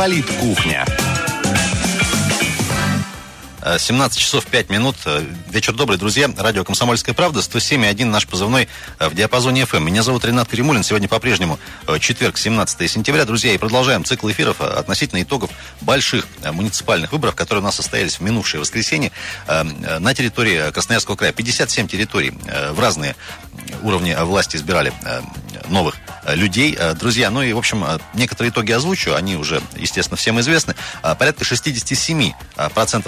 Политкухня. 0.00 0.99
17 3.62 4.18
э, 4.18 4.20
часов 4.20 4.46
5 4.46 4.70
минут. 4.70 4.96
Э, 5.04 5.22
вечер 5.50 5.74
добрый, 5.74 5.98
друзья. 5.98 6.30
Радио 6.38 6.64
«Комсомольская 6.64 7.14
правда», 7.14 7.40
107,1 7.40 8.06
наш 8.06 8.26
позывной 8.26 8.68
э, 8.98 9.08
в 9.08 9.14
диапазоне 9.14 9.62
FM. 9.62 9.80
Меня 9.80 10.02
зовут 10.02 10.24
Ренат 10.24 10.48
Каримулин. 10.48 10.82
Сегодня 10.82 11.08
по-прежнему 11.08 11.58
четверг, 12.00 12.38
17 12.38 12.90
сентября. 12.90 13.24
Друзья, 13.24 13.52
и 13.52 13.58
продолжаем 13.58 14.04
цикл 14.04 14.30
эфиров 14.30 14.60
относительно 14.60 15.22
итогов 15.22 15.50
больших 15.82 16.26
муниципальных 16.52 17.12
выборов, 17.12 17.34
которые 17.34 17.62
у 17.62 17.64
нас 17.64 17.76
состоялись 17.76 18.16
в 18.16 18.20
минувшее 18.20 18.60
воскресенье 18.60 19.12
на 19.46 20.14
территории 20.14 20.70
Красноярского 20.70 21.16
края. 21.16 21.32
57 21.32 21.88
территорий 21.88 22.32
в 22.72 22.80
разные 22.80 23.14
уровни 23.82 24.16
власти 24.20 24.56
избирали 24.56 24.92
новых 25.68 25.96
людей. 26.26 26.78
Друзья, 26.98 27.30
ну 27.30 27.42
и, 27.42 27.52
в 27.52 27.58
общем, 27.58 27.84
некоторые 28.14 28.50
итоги 28.50 28.72
озвучу. 28.72 29.14
Они 29.14 29.36
уже, 29.36 29.60
естественно, 29.76 30.16
всем 30.16 30.40
известны. 30.40 30.74
Порядка 31.02 31.44
67% 31.44 32.32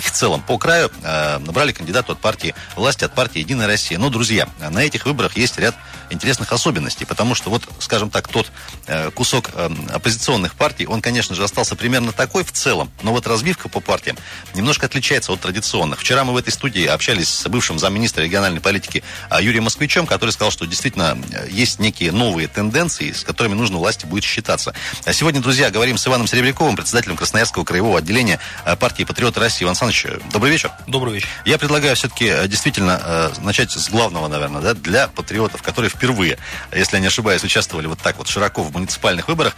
в 0.01 0.11
целом 0.11 0.42
по 0.43 0.59
краю 0.59 0.91
э, 1.03 1.39
набрали 1.39 1.73
кандидату 1.73 2.13
от 2.13 2.21
партии 2.21 2.55
власти, 2.77 3.05
от 3.05 3.15
партии 3.15 3.39
«Единая 3.39 3.67
Россия». 3.67 3.99
Но, 3.99 4.11
друзья, 4.11 4.49
на 4.59 4.83
этих 4.83 5.07
выборах 5.07 5.37
есть 5.37 5.59
ряд 5.59 5.75
интересных 6.11 6.53
особенностей, 6.53 7.05
потому 7.05 7.35
что 7.35 7.51
вот, 7.51 7.63
скажем 7.79 8.11
так, 8.11 8.29
тот 8.29 8.51
э, 8.87 9.11
кусок 9.11 9.51
э, 9.55 9.71
оппозиционных 9.93 10.55
партий, 10.55 10.87
он, 10.87 11.01
конечно 11.01 11.35
же, 11.35 11.43
остался 11.43 11.75
примерно 11.77 12.13
такой 12.13 12.45
в 12.45 12.53
целом, 12.53 12.91
но 13.03 13.13
вот 13.13 13.27
разбивка 13.27 13.69
по 13.69 13.81
партиям 13.81 14.17
немножко 14.55 14.87
отличается 14.87 15.33
от 15.33 15.41
традиционных. 15.41 16.01
Вчера 16.01 16.25
мы 16.25 16.33
в 16.33 16.37
этой 16.37 16.51
студии 16.51 16.85
общались 16.87 17.29
с 17.29 17.49
бывшим 17.49 17.79
замминистра 17.79 18.23
региональной 18.23 18.61
политики 18.61 19.03
э, 19.31 19.43
Юрием 19.43 19.65
Москвичем, 19.65 20.07
который 20.07 20.31
сказал, 20.31 20.51
что 20.51 20.67
действительно 20.67 21.19
э, 21.33 21.49
есть 21.51 21.79
некие 21.79 22.13
новые 22.13 22.49
тенденции, 22.49 23.13
с 23.13 23.25
которыми 23.25 23.55
нужно 23.55 23.79
власти 23.79 24.07
будет 24.07 24.25
считаться. 24.25 24.75
А 25.05 25.13
сегодня, 25.13 25.41
друзья, 25.41 25.71
говорим 25.71 25.97
с 25.97 26.07
Иваном 26.07 26.27
Серебряковым, 26.27 26.77
председателем 26.77 27.17
Красноярского 27.17 27.65
краевого 27.65 27.99
отделения 27.99 28.39
э, 28.65 28.77
партии 28.77 29.05
«Патриоты 29.05 29.41
России». 29.41 29.65
Иван 29.65 29.77
Александрович, 29.81 30.07
добрый 30.33 30.53
вечер. 30.53 30.73
Добрый 30.87 31.15
вечер. 31.15 31.29
Я 31.45 31.59
предлагаю 31.59 31.95
все-таки 31.95 32.27
э, 32.27 32.49
действительно 32.49 33.01
э, 33.05 33.31
начать 33.41 33.71
с 33.71 33.89
главного, 33.91 34.29
наверное, 34.29 34.63
да, 34.63 34.75
для 34.75 35.09
патриотов, 35.09 35.63
которые 35.63 35.91
впервые, 35.91 36.39
если 36.75 36.97
я 36.97 37.01
не 37.01 37.07
ошибаюсь, 37.07 37.45
участвовали 37.45 37.87
вот 37.87 37.99
так 37.99 38.19
вот 38.19 38.29
широко 38.29 38.63
в 38.63 38.73
муниципальных 38.73 39.29
выборах. 39.29 39.55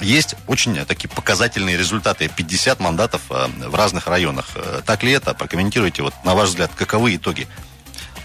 Есть 0.00 0.36
очень 0.46 0.76
такие 0.86 1.08
показательные 1.08 1.76
результаты. 1.76 2.28
50 2.28 2.80
мандатов 2.80 3.22
э, 3.30 3.48
в 3.66 3.74
разных 3.74 4.06
районах. 4.06 4.50
Так 4.86 5.02
ли 5.02 5.12
это? 5.12 5.34
Прокомментируйте, 5.34 6.02
вот 6.02 6.14
на 6.24 6.34
ваш 6.34 6.50
взгляд, 6.50 6.70
каковы 6.76 7.16
итоги 7.16 7.48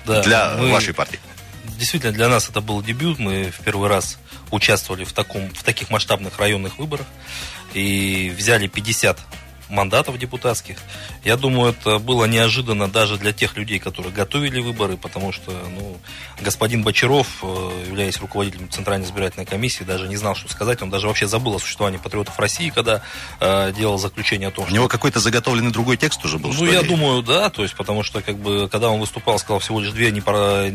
да, 0.05 0.21
для 0.21 0.55
мы... 0.57 0.71
вашей 0.71 0.93
партии? 0.93 1.19
Действительно, 1.77 2.13
для 2.13 2.30
нас 2.30 2.49
это 2.49 2.61
был 2.61 2.81
дебют. 2.81 3.19
Мы 3.19 3.52
в 3.52 3.63
первый 3.63 3.89
раз 3.89 4.17
участвовали 4.52 5.03
в, 5.03 5.13
таком, 5.13 5.49
в 5.49 5.63
таких 5.63 5.89
масштабных 5.89 6.37
районных 6.39 6.77
выборах 6.77 7.07
и 7.73 8.33
взяли 8.37 8.67
50 8.67 9.19
мандатов 9.69 10.17
депутатских. 10.17 10.77
Я 11.23 11.38
думаю, 11.38 11.71
это 11.71 11.99
было 11.99 12.25
неожиданно 12.25 12.88
даже 12.88 13.17
для 13.17 13.33
тех 13.33 13.58
людей, 13.58 13.80
которые 13.80 14.13
готовили 14.13 14.59
выборы, 14.59 14.97
потому 14.97 15.31
что 15.31 15.52
ну, 15.52 15.97
господин 16.41 16.83
Бочаров, 16.83 17.27
э, 17.41 17.83
являясь 17.88 18.19
руководителем 18.19 18.69
Центральной 18.69 19.05
избирательной 19.05 19.45
комиссии, 19.45 19.83
даже 19.83 20.08
не 20.08 20.17
знал, 20.17 20.36
что 20.36 20.49
сказать. 20.49 20.81
Он 20.81 20.89
даже 20.89 21.08
вообще 21.08 21.27
забыл 21.27 21.55
о 21.55 21.59
существовании 21.59 21.97
патриотов 21.97 22.38
России, 22.39 22.69
когда 22.69 23.02
э, 23.39 23.73
делал 23.73 23.97
заключение 23.97 24.49
о 24.49 24.52
том, 24.52 24.66
что... 24.66 24.73
У 24.73 24.75
него 24.75 24.88
какой-то 24.88 25.19
заготовленный 25.19 25.71
другой 25.71 25.97
текст 25.97 26.23
уже 26.25 26.38
был? 26.38 26.53
Ну, 26.53 26.66
я 26.66 26.81
ли? 26.81 26.88
думаю, 26.88 27.21
да, 27.23 27.49
то 27.49 27.63
есть, 27.63 27.75
потому 27.75 28.03
что, 28.03 28.21
как 28.21 28.38
бы, 28.38 28.69
когда 28.69 28.89
он 28.89 28.99
выступал, 28.99 29.39
сказал, 29.39 29.59
всего 29.59 29.80
лишь 29.80 29.91
две 29.91 30.11
непар... 30.11 30.71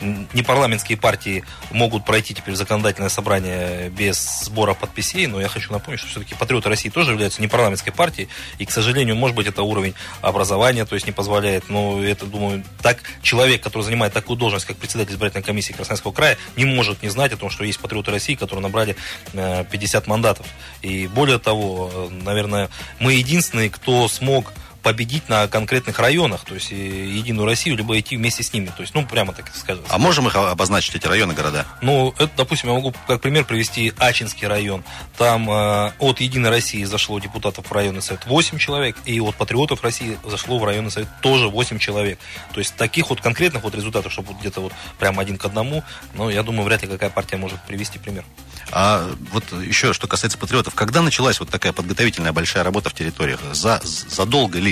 непарламентские 0.00 0.98
партии 0.98 1.44
могут 1.70 2.04
пройти 2.04 2.34
теперь 2.34 2.54
законодательное 2.54 3.08
собрание 3.08 3.88
без 3.90 4.44
сбора 4.44 4.74
подписей, 4.74 5.26
но 5.26 5.40
я 5.40 5.48
хочу 5.48 5.72
напомнить, 5.72 6.00
что 6.00 6.08
все-таки 6.08 6.34
патриоты 6.34 6.68
России 6.68 6.88
тоже 6.88 7.12
являются 7.12 7.42
непарламентской 7.42 7.92
партией, 7.92 8.28
и, 8.58 8.66
к 8.66 8.70
сожалению, 8.70 9.16
может 9.16 9.36
быть, 9.36 9.46
это 9.46 9.62
уровень 9.62 9.94
образования, 10.20 10.84
то 10.84 10.94
есть 10.94 11.06
не 11.06 11.12
позволяет. 11.12 11.68
Но 11.68 12.02
это, 12.02 12.26
думаю, 12.26 12.64
так 12.82 12.98
человек, 13.22 13.62
который 13.62 13.82
занимает 13.82 14.12
такую 14.12 14.36
должность, 14.36 14.66
как 14.66 14.76
председатель 14.76 15.12
избирательной 15.12 15.44
комиссии 15.44 15.72
Красноярского 15.72 16.12
края, 16.12 16.38
не 16.56 16.64
может 16.64 17.02
не 17.02 17.08
знать 17.08 17.32
о 17.32 17.36
том, 17.36 17.50
что 17.50 17.64
есть 17.64 17.78
патриоты 17.78 18.10
России, 18.10 18.34
которые 18.34 18.62
набрали 18.62 18.96
50 19.32 20.06
э, 20.06 20.10
мандатов. 20.10 20.46
И 20.82 21.06
более 21.06 21.38
того, 21.38 21.90
э, 21.92 22.08
наверное, 22.10 22.68
мы 22.98 23.14
единственные, 23.14 23.70
кто 23.70 24.08
смог 24.08 24.52
победить 24.82 25.28
на 25.28 25.48
конкретных 25.48 25.98
районах, 25.98 26.44
то 26.44 26.54
есть 26.54 26.70
Единую 26.70 27.46
Россию, 27.46 27.76
либо 27.76 27.98
идти 27.98 28.16
вместе 28.16 28.42
с 28.42 28.52
ними. 28.52 28.66
То 28.66 28.82
есть, 28.82 28.94
ну, 28.94 29.06
прямо 29.06 29.32
так 29.32 29.50
скажем. 29.54 29.84
А 29.88 29.98
можем 29.98 30.26
их 30.26 30.36
обозначить, 30.36 30.94
эти 30.94 31.06
районы, 31.06 31.34
города? 31.34 31.66
Ну, 31.80 32.14
это, 32.18 32.30
допустим, 32.36 32.70
я 32.70 32.74
могу 32.74 32.92
как 33.06 33.20
пример 33.20 33.44
привести 33.44 33.92
Ачинский 33.98 34.46
район. 34.46 34.84
Там 35.16 35.48
э, 35.50 35.92
от 35.98 36.20
Единой 36.20 36.50
России 36.50 36.84
зашло 36.84 37.18
депутатов 37.18 37.70
в 37.70 37.72
районный 37.72 38.02
совет 38.02 38.26
8 38.26 38.58
человек, 38.58 38.96
и 39.04 39.20
от 39.20 39.36
Патриотов 39.36 39.82
России 39.82 40.18
зашло 40.24 40.58
в 40.58 40.64
районный 40.64 40.90
совет 40.90 41.08
тоже 41.20 41.48
8 41.48 41.78
человек. 41.78 42.18
То 42.52 42.58
есть, 42.58 42.74
таких 42.74 43.10
вот 43.10 43.20
конкретных 43.20 43.62
вот 43.62 43.74
результатов, 43.74 44.12
чтобы 44.12 44.28
вот 44.28 44.40
где-то 44.40 44.60
вот 44.60 44.72
прямо 44.98 45.22
один 45.22 45.38
к 45.38 45.44
одному, 45.44 45.84
ну, 46.14 46.30
я 46.30 46.42
думаю, 46.42 46.64
вряд 46.64 46.82
ли 46.82 46.88
какая 46.88 47.10
партия 47.10 47.36
может 47.36 47.62
привести 47.62 47.98
пример. 47.98 48.24
А 48.70 49.10
вот 49.32 49.44
еще, 49.52 49.92
что 49.92 50.06
касается 50.06 50.38
патриотов, 50.38 50.74
когда 50.74 51.02
началась 51.02 51.40
вот 51.40 51.50
такая 51.50 51.72
подготовительная 51.72 52.32
большая 52.32 52.64
работа 52.64 52.88
в 52.88 52.94
территориях? 52.94 53.40
За, 53.52 53.80
задолго 53.84 54.58
ли? 54.58 54.71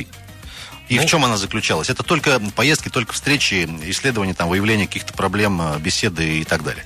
И 0.91 0.97
ну, 0.97 1.03
в 1.03 1.07
чем 1.07 1.25
она 1.25 1.37
заключалась? 1.37 1.89
Это 1.89 2.03
только 2.03 2.41
поездки, 2.57 2.89
только 2.89 3.13
встречи, 3.13 3.67
исследования, 3.85 4.35
там, 4.35 4.49
выявление 4.49 4.89
каких-то 4.89 5.13
проблем, 5.15 5.63
э, 5.63 5.79
беседы 5.79 6.41
и 6.41 6.45
так 6.45 6.65
далее? 6.65 6.85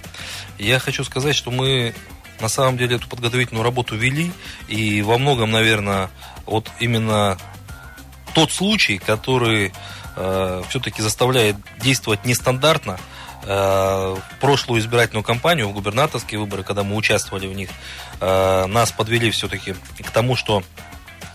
Я 0.59 0.79
хочу 0.79 1.05
сказать, 1.05 1.35
что 1.35 1.51
мы 1.51 1.95
на 2.39 2.49
самом 2.49 2.77
деле 2.77 2.97
эту 2.97 3.09
подготовительную 3.09 3.65
работу 3.65 3.97
вели, 3.97 4.31
и 4.69 5.01
во 5.01 5.17
многом, 5.17 5.51
наверное, 5.51 6.11
вот 6.45 6.71
именно 6.81 7.39
тот 8.35 8.53
случай, 8.53 8.99
который 8.99 9.73
э, 10.17 10.63
все-таки 10.69 11.01
заставляет 11.01 11.57
действовать 11.81 12.27
нестандартно, 12.27 13.01
э, 13.45 14.17
прошлую 14.39 14.83
избирательную 14.83 15.25
кампанию, 15.25 15.69
в 15.69 15.73
губернаторские 15.73 16.41
выборы, 16.41 16.63
когда 16.63 16.83
мы 16.83 16.97
участвовали 16.97 17.47
в 17.47 17.55
них, 17.55 17.71
э, 18.21 18.67
нас 18.67 18.93
подвели 18.93 19.31
все-таки 19.31 19.73
к 19.73 20.11
тому, 20.11 20.37
что 20.37 20.63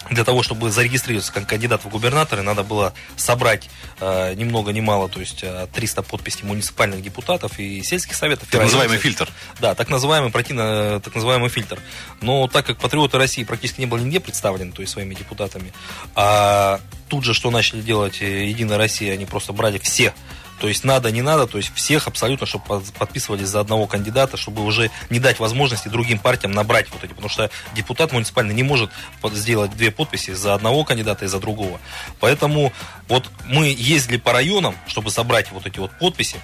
для 0.09 0.24
того, 0.24 0.44
чтобы 0.44 0.72
зарегистрироваться 0.72 1.31
как 1.31 1.47
кандидат 1.47 1.84
в 1.84 1.90
губернаторы, 1.90 2.42
надо 2.42 2.64
было 2.64 2.94
собрать 3.16 3.70
э, 4.00 4.34
ни 4.36 4.44
много 4.44 4.72
ни 4.72 4.81
мало, 4.81 5.09
то 5.09 5.20
есть 5.20 5.44
300 5.74 6.02
э, 6.02 6.03
подписей 6.03 6.46
муниципальных 6.46 7.02
депутатов 7.02 7.59
и 7.59 7.84
сельских 7.84 8.16
советов. 8.16 8.48
Так 8.50 8.62
называемый 8.62 8.98
фильтр. 8.98 9.30
Да, 9.59 9.75
так 9.75 9.90
называемый, 9.90 10.31
пройти 10.31 10.53
на 10.53 11.00
так 11.00 11.16
называемый 11.16 11.50
фильтр. 11.50 11.80
Но 12.22 12.48
так 12.48 12.66
как 12.66 12.78
патриоты 12.78 13.18
России 13.18 13.44
практически 13.44 13.81
не 13.81 13.88
были 13.88 14.03
нигде 14.03 14.19
представлены, 14.19 14.72
то 14.72 14.81
есть 14.81 14.94
своими 14.94 15.14
депутатами, 15.14 15.74
а 16.16 16.80
тут 17.08 17.24
же 17.24 17.34
что 17.34 17.52
начали 17.52 17.81
делать 17.81 18.22
э, 18.22 18.46
Единая 18.48 18.78
Россия, 18.78 19.14
они 19.14 19.25
просто 19.25 19.53
брали 19.53 19.78
все 19.80 20.14
то 20.59 20.68
есть 20.68 20.84
надо, 20.84 21.12
не 21.12 21.22
надо, 21.22 21.47
то 21.47 21.58
есть 21.58 21.74
всех 21.74 22.08
абсолютно, 22.08 22.46
чтобы 22.46 22.81
подписывались 22.97 23.47
за 23.47 23.59
одного 23.59 23.88
кандидата, 23.88 24.38
чтобы 24.38 24.64
уже 24.64 24.92
не 25.09 25.20
дать 25.20 25.40
возможности 25.40 25.88
другим 25.88 26.20
партиям 26.20 26.52
набрать 26.52 26.90
вот 26.92 27.03
эти. 27.03 27.12
Потому 27.12 27.30
что 27.30 27.50
депутат 27.75 28.12
муниципальный 28.12 28.53
не 28.53 28.64
может 28.64 28.92
сделать 29.34 29.72
две 29.72 29.92
подписи 29.92 30.31
за 30.31 30.53
одного 30.53 30.84
кандидата 30.84 31.25
и 31.25 31.28
за 31.28 31.40
другого. 31.40 31.80
Поэтому 32.19 32.74
вот 33.08 33.30
мы 33.46 33.68
ездили 33.68 34.18
по 34.18 34.34
районам, 34.34 34.75
чтобы 34.88 35.12
собрать 35.12 35.52
вот 35.52 35.66
эти 35.66 35.80
вот 35.80 35.92
подписи 35.98 36.38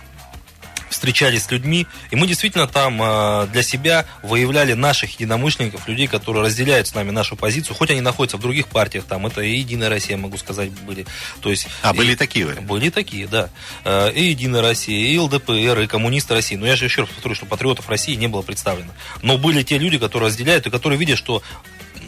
встречались 0.96 1.44
с 1.44 1.52
людьми, 1.52 1.88
и 2.12 2.16
мы 2.16 2.28
действительно 2.28 2.68
там 2.68 3.02
э, 3.02 3.48
для 3.52 3.64
себя 3.64 4.06
выявляли 4.24 4.74
наших 4.74 5.12
единомышленников, 5.12 5.88
людей, 5.88 6.08
которые 6.08 6.44
разделяют 6.44 6.88
с 6.88 6.96
нами 6.96 7.12
нашу 7.12 7.36
позицию, 7.36 7.76
хоть 7.76 7.92
они 7.92 8.02
находятся 8.02 8.38
в 8.38 8.42
других 8.42 8.68
партиях, 8.68 9.06
там 9.06 9.28
это 9.28 9.42
и 9.42 9.58
Единая 9.58 9.90
Россия, 9.90 10.18
могу 10.18 10.38
сказать, 10.38 10.72
были. 10.72 11.06
То 11.42 11.50
есть, 11.50 11.68
а, 11.82 11.94
и, 11.94 11.98
были 11.98 12.16
такие? 12.16 12.48
Были 12.48 12.90
такие, 12.90 13.28
да. 13.28 13.50
Э, 13.84 14.12
и 14.12 14.24
Единая 14.30 14.62
Россия, 14.62 15.08
и 15.08 15.18
ЛДПР, 15.18 15.82
и 15.82 15.88
Коммунисты 15.88 16.34
России. 16.34 16.56
Но 16.56 16.66
я 16.66 16.76
же 16.76 16.86
еще 16.86 17.02
раз 17.02 17.10
повторю, 17.10 17.36
что 17.36 17.46
патриотов 17.46 17.90
России 17.90 18.16
не 18.16 18.28
было 18.28 18.42
представлено. 18.42 18.92
Но 19.22 19.38
были 19.38 19.64
те 19.64 19.78
люди, 19.78 19.98
которые 19.98 20.30
разделяют 20.30 20.66
и 20.68 20.70
которые 20.70 20.98
видят, 20.98 21.18
что 21.18 21.44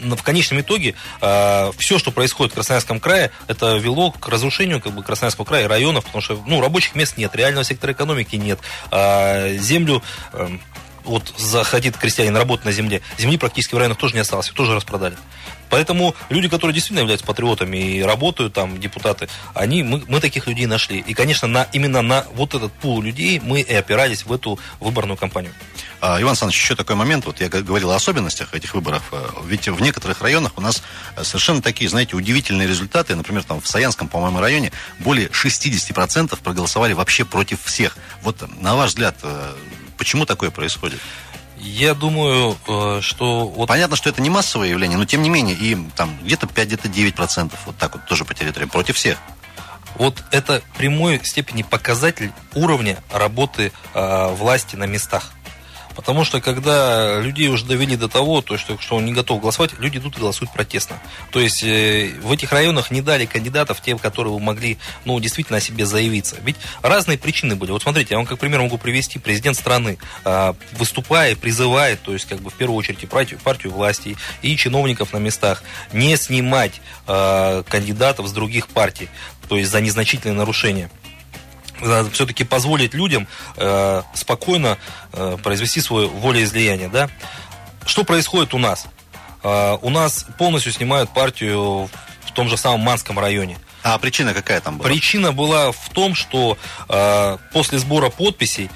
в 0.02 0.22
конечном 0.22 0.60
итоге 0.60 0.94
э, 1.20 1.72
все, 1.78 1.98
что 1.98 2.10
происходит 2.10 2.52
в 2.52 2.54
Красноярском 2.54 3.00
крае, 3.00 3.30
это 3.46 3.76
вело 3.76 4.10
к 4.10 4.28
разрушению 4.28 4.80
как 4.80 4.92
бы, 4.92 5.02
Красноярского 5.02 5.44
края 5.44 5.64
и 5.64 5.68
районов, 5.68 6.04
потому 6.04 6.22
что 6.22 6.42
ну, 6.46 6.60
рабочих 6.60 6.94
мест 6.94 7.16
нет, 7.16 7.34
реального 7.34 7.64
сектора 7.64 7.92
экономики 7.92 8.36
нет. 8.36 8.58
Э, 8.90 9.56
землю 9.58 10.02
э, 10.32 10.48
вот 11.04 11.34
заходит 11.38 11.96
крестьянин 11.96 12.36
работать 12.36 12.64
на 12.64 12.72
земле, 12.72 13.00
земли 13.16 13.38
практически 13.38 13.74
в 13.74 13.78
районах 13.78 13.98
тоже 13.98 14.14
не 14.14 14.20
осталось, 14.20 14.48
тоже 14.50 14.74
распродали. 14.74 15.16
Поэтому 15.70 16.14
люди, 16.28 16.48
которые 16.48 16.74
действительно 16.74 17.00
являются 17.00 17.26
патриотами 17.26 17.76
и 17.76 18.02
работают 18.02 18.54
там, 18.54 18.80
депутаты, 18.80 19.28
они, 19.54 19.82
мы, 19.82 20.02
мы 20.08 20.20
таких 20.20 20.46
людей 20.46 20.66
нашли. 20.66 20.98
И, 20.98 21.14
конечно, 21.14 21.48
на, 21.48 21.64
именно 21.72 22.02
на 22.02 22.26
вот 22.34 22.54
этот 22.54 22.72
пул 22.72 23.00
людей 23.02 23.40
мы 23.42 23.60
и 23.60 23.74
опирались 23.74 24.24
в 24.24 24.32
эту 24.32 24.58
выборную 24.80 25.16
кампанию. 25.16 25.52
А, 26.00 26.20
Иван 26.20 26.30
Александрович, 26.30 26.60
еще 26.60 26.76
такой 26.76 26.96
момент, 26.96 27.26
вот 27.26 27.40
я 27.40 27.48
говорил 27.48 27.90
о 27.90 27.96
особенностях 27.96 28.54
этих 28.54 28.74
выборов, 28.74 29.02
э, 29.12 29.26
ведь 29.46 29.68
в 29.68 29.80
некоторых 29.80 30.22
районах 30.22 30.52
у 30.56 30.60
нас 30.60 30.82
э, 31.16 31.24
совершенно 31.24 31.60
такие, 31.60 31.90
знаете, 31.90 32.14
удивительные 32.14 32.68
результаты, 32.68 33.16
например, 33.16 33.42
там 33.42 33.60
в 33.60 33.66
Саянском, 33.66 34.08
по-моему, 34.08 34.40
районе 34.40 34.70
более 35.00 35.28
60% 35.28 36.38
проголосовали 36.42 36.92
вообще 36.92 37.24
против 37.24 37.62
всех. 37.64 37.96
Вот 38.22 38.44
на 38.60 38.76
ваш 38.76 38.90
взгляд, 38.90 39.16
э, 39.22 39.54
почему 39.96 40.24
такое 40.24 40.50
происходит? 40.50 41.00
Я 41.60 41.94
думаю, 41.94 42.56
э, 42.66 43.00
что... 43.02 43.46
Вот... 43.46 43.68
Понятно, 43.68 43.96
что 43.96 44.10
это 44.10 44.22
не 44.22 44.30
массовое 44.30 44.68
явление, 44.68 44.98
но 44.98 45.04
тем 45.04 45.22
не 45.22 45.30
менее, 45.30 45.56
и 45.56 45.76
там 45.96 46.18
где-то 46.22 46.46
5, 46.46 46.66
где-то 46.66 46.88
9%, 46.88 47.52
вот 47.66 47.76
так 47.76 47.94
вот 47.94 48.06
тоже 48.06 48.24
по 48.24 48.34
территории, 48.34 48.66
против 48.66 48.96
всех. 48.96 49.18
Вот 49.96 50.22
это 50.30 50.62
прямой 50.76 51.20
степени 51.24 51.62
показатель 51.62 52.32
уровня 52.54 52.98
работы 53.12 53.72
э, 53.94 54.34
власти 54.34 54.76
на 54.76 54.84
местах. 54.84 55.32
Потому 55.98 56.24
что 56.24 56.40
когда 56.40 57.20
людей 57.20 57.48
уже 57.48 57.64
довели 57.64 57.96
до 57.96 58.06
того, 58.06 58.40
то, 58.40 58.56
что, 58.56 58.78
что 58.78 58.94
он 58.94 59.04
не 59.04 59.12
готов 59.12 59.40
голосовать, 59.40 59.72
люди 59.80 59.98
идут 59.98 60.16
и 60.16 60.20
голосуют 60.20 60.52
протестно. 60.52 61.02
То 61.32 61.40
есть 61.40 61.64
э, 61.64 62.12
в 62.22 62.30
этих 62.30 62.52
районах 62.52 62.92
не 62.92 63.02
дали 63.02 63.26
кандидатов, 63.26 63.82
те, 63.82 63.98
которые 63.98 64.38
могли 64.38 64.78
ну, 65.04 65.18
действительно 65.18 65.58
о 65.58 65.60
себе 65.60 65.86
заявиться. 65.86 66.36
Ведь 66.44 66.54
разные 66.82 67.18
причины 67.18 67.56
были. 67.56 67.72
Вот 67.72 67.82
смотрите, 67.82 68.10
я 68.12 68.18
вам 68.18 68.26
как 68.26 68.38
пример 68.38 68.60
могу 68.60 68.78
привести. 68.78 69.18
Президент 69.18 69.56
страны, 69.56 69.98
э, 70.24 70.54
выступая, 70.74 71.34
призывает, 71.34 72.00
то 72.00 72.12
есть 72.12 72.26
как 72.26 72.38
бы 72.42 72.50
в 72.50 72.54
первую 72.54 72.78
очередь 72.78 73.02
и 73.02 73.06
партию, 73.06 73.40
партию 73.42 73.72
власти, 73.72 74.16
и 74.40 74.56
чиновников 74.56 75.12
на 75.12 75.18
местах, 75.18 75.64
не 75.92 76.16
снимать 76.16 76.80
э, 77.08 77.64
кандидатов 77.68 78.28
с 78.28 78.32
других 78.32 78.68
партий, 78.68 79.08
то 79.48 79.56
есть 79.56 79.72
за 79.72 79.80
незначительные 79.80 80.36
нарушения 80.36 80.92
все-таки 82.12 82.44
позволить 82.44 82.94
людям 82.94 83.26
э, 83.56 84.02
спокойно 84.14 84.78
э, 85.12 85.36
произвести 85.42 85.80
свое 85.80 86.08
волеизлияние. 86.08 86.88
Да? 86.88 87.08
Что 87.86 88.04
происходит 88.04 88.54
у 88.54 88.58
нас? 88.58 88.86
Э, 89.42 89.76
у 89.80 89.90
нас 89.90 90.26
полностью 90.38 90.72
снимают 90.72 91.10
партию 91.10 91.88
в 92.26 92.32
том 92.34 92.48
же 92.48 92.56
самом 92.56 92.80
Манском 92.80 93.18
районе. 93.18 93.58
А 93.82 93.98
причина 93.98 94.34
какая 94.34 94.60
там 94.60 94.78
была? 94.78 94.88
Причина 94.88 95.32
была 95.32 95.72
в 95.72 95.88
том, 95.90 96.14
что 96.14 96.58
э, 96.88 97.38
после 97.52 97.78
сбора 97.78 98.10
подписей 98.10 98.70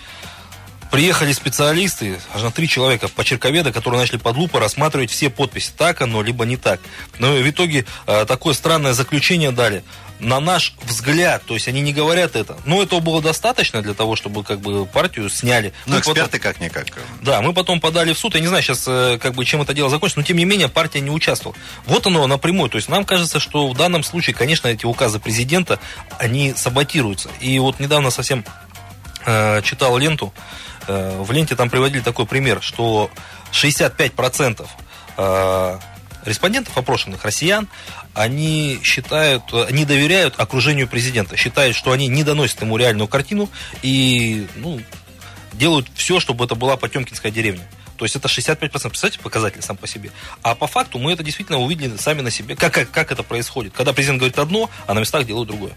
приехали 0.90 1.32
специалисты, 1.32 2.20
аж 2.34 2.42
на 2.42 2.50
три 2.50 2.68
человека, 2.68 3.08
почерковеда, 3.08 3.72
которые 3.72 4.00
начали 4.00 4.18
под 4.18 4.36
лупой 4.36 4.60
рассматривать 4.60 5.10
все 5.10 5.30
подписи, 5.30 5.72
так 5.76 6.02
оно, 6.02 6.22
либо 6.22 6.44
не 6.44 6.56
так. 6.56 6.80
Но 7.18 7.32
в 7.32 7.48
итоге 7.48 7.86
э, 8.06 8.26
такое 8.26 8.54
странное 8.54 8.92
заключение 8.92 9.52
дали 9.52 9.82
на 10.22 10.38
наш 10.40 10.74
взгляд, 10.84 11.42
то 11.44 11.54
есть 11.54 11.66
они 11.66 11.80
не 11.80 11.92
говорят 11.92 12.36
это, 12.36 12.56
но 12.64 12.80
этого 12.80 13.00
было 13.00 13.20
достаточно 13.20 13.82
для 13.82 13.92
того, 13.92 14.14
чтобы 14.14 14.44
как 14.44 14.60
бы 14.60 14.86
партию 14.86 15.28
сняли. 15.28 15.72
Ну, 15.86 15.98
эксперты 15.98 16.38
потом... 16.38 16.40
как-никак. 16.40 16.86
Да, 17.20 17.42
мы 17.42 17.52
потом 17.52 17.80
подали 17.80 18.12
в 18.12 18.18
суд, 18.18 18.34
я 18.34 18.40
не 18.40 18.46
знаю 18.46 18.62
сейчас, 18.62 18.84
э, 18.86 19.18
как 19.20 19.34
бы, 19.34 19.44
чем 19.44 19.62
это 19.62 19.74
дело 19.74 19.90
закончится, 19.90 20.20
но 20.20 20.24
тем 20.24 20.36
не 20.36 20.44
менее 20.44 20.68
партия 20.68 21.00
не 21.00 21.10
участвовала. 21.10 21.56
Вот 21.86 22.06
оно 22.06 22.26
напрямую, 22.28 22.70
то 22.70 22.76
есть 22.76 22.88
нам 22.88 23.04
кажется, 23.04 23.40
что 23.40 23.68
в 23.68 23.76
данном 23.76 24.04
случае, 24.04 24.34
конечно, 24.34 24.68
эти 24.68 24.86
указы 24.86 25.18
президента, 25.18 25.80
они 26.18 26.54
саботируются. 26.54 27.28
И 27.40 27.58
вот 27.58 27.80
недавно 27.80 28.10
совсем 28.10 28.44
э, 29.26 29.60
читал 29.62 29.98
ленту, 29.98 30.32
э, 30.86 31.20
в 31.20 31.32
ленте 31.32 31.56
там 31.56 31.68
приводили 31.68 32.00
такой 32.00 32.26
пример, 32.26 32.62
что 32.62 33.10
65% 33.50 34.66
э, 35.16 35.78
респондентов, 36.24 36.76
опрошенных 36.76 37.24
россиян, 37.24 37.68
они 38.14 38.80
считают, 38.82 39.44
не 39.70 39.84
доверяют 39.84 40.34
окружению 40.38 40.88
президента, 40.88 41.36
считают, 41.36 41.76
что 41.76 41.92
они 41.92 42.08
не 42.08 42.24
доносят 42.24 42.60
ему 42.62 42.76
реальную 42.76 43.08
картину 43.08 43.50
и 43.82 44.46
ну, 44.56 44.80
делают 45.52 45.88
все, 45.94 46.20
чтобы 46.20 46.44
это 46.44 46.54
была 46.54 46.76
Потемкинская 46.76 47.32
деревня. 47.32 47.66
То 47.96 48.04
есть 48.04 48.16
это 48.16 48.26
65%, 48.26 48.58
представляете, 48.58 49.20
показатель 49.20 49.62
сам 49.62 49.76
по 49.76 49.86
себе. 49.86 50.10
А 50.42 50.54
по 50.54 50.66
факту 50.66 50.98
мы 50.98 51.12
это 51.12 51.22
действительно 51.22 51.60
увидели 51.60 51.96
сами 51.96 52.20
на 52.20 52.30
себе, 52.30 52.56
как, 52.56 52.72
как, 52.74 52.90
как 52.90 53.12
это 53.12 53.22
происходит. 53.22 53.72
Когда 53.74 53.92
президент 53.92 54.18
говорит 54.18 54.38
одно, 54.38 54.70
а 54.86 54.94
на 54.94 55.00
местах 55.00 55.24
делают 55.24 55.48
другое. 55.48 55.72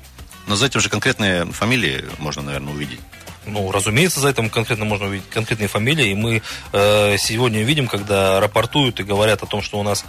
Но 0.48 0.56
за 0.56 0.68
этим 0.68 0.80
же 0.80 0.90
конкретные 0.90 1.46
фамилии 1.46 2.06
можно, 2.18 2.42
наверное, 2.42 2.74
увидеть. 2.74 3.00
Ну, 3.46 3.72
разумеется, 3.72 4.20
за 4.20 4.30
этим 4.30 4.50
конкретно 4.50 4.86
можно 4.86 5.08
увидеть 5.08 5.30
конкретные 5.30 5.68
фамилии. 5.68 6.10
И 6.10 6.16
мы 6.16 6.42
э, 6.74 7.18
сегодня 7.18 7.64
видим, 7.64 7.88
когда 7.88 8.40
рапортуют 8.40 9.00
и 9.00 9.04
говорят 9.04 9.44
о 9.44 9.46
том, 9.46 9.62
что 9.62 9.80
у 9.80 9.84
нас 9.84 10.06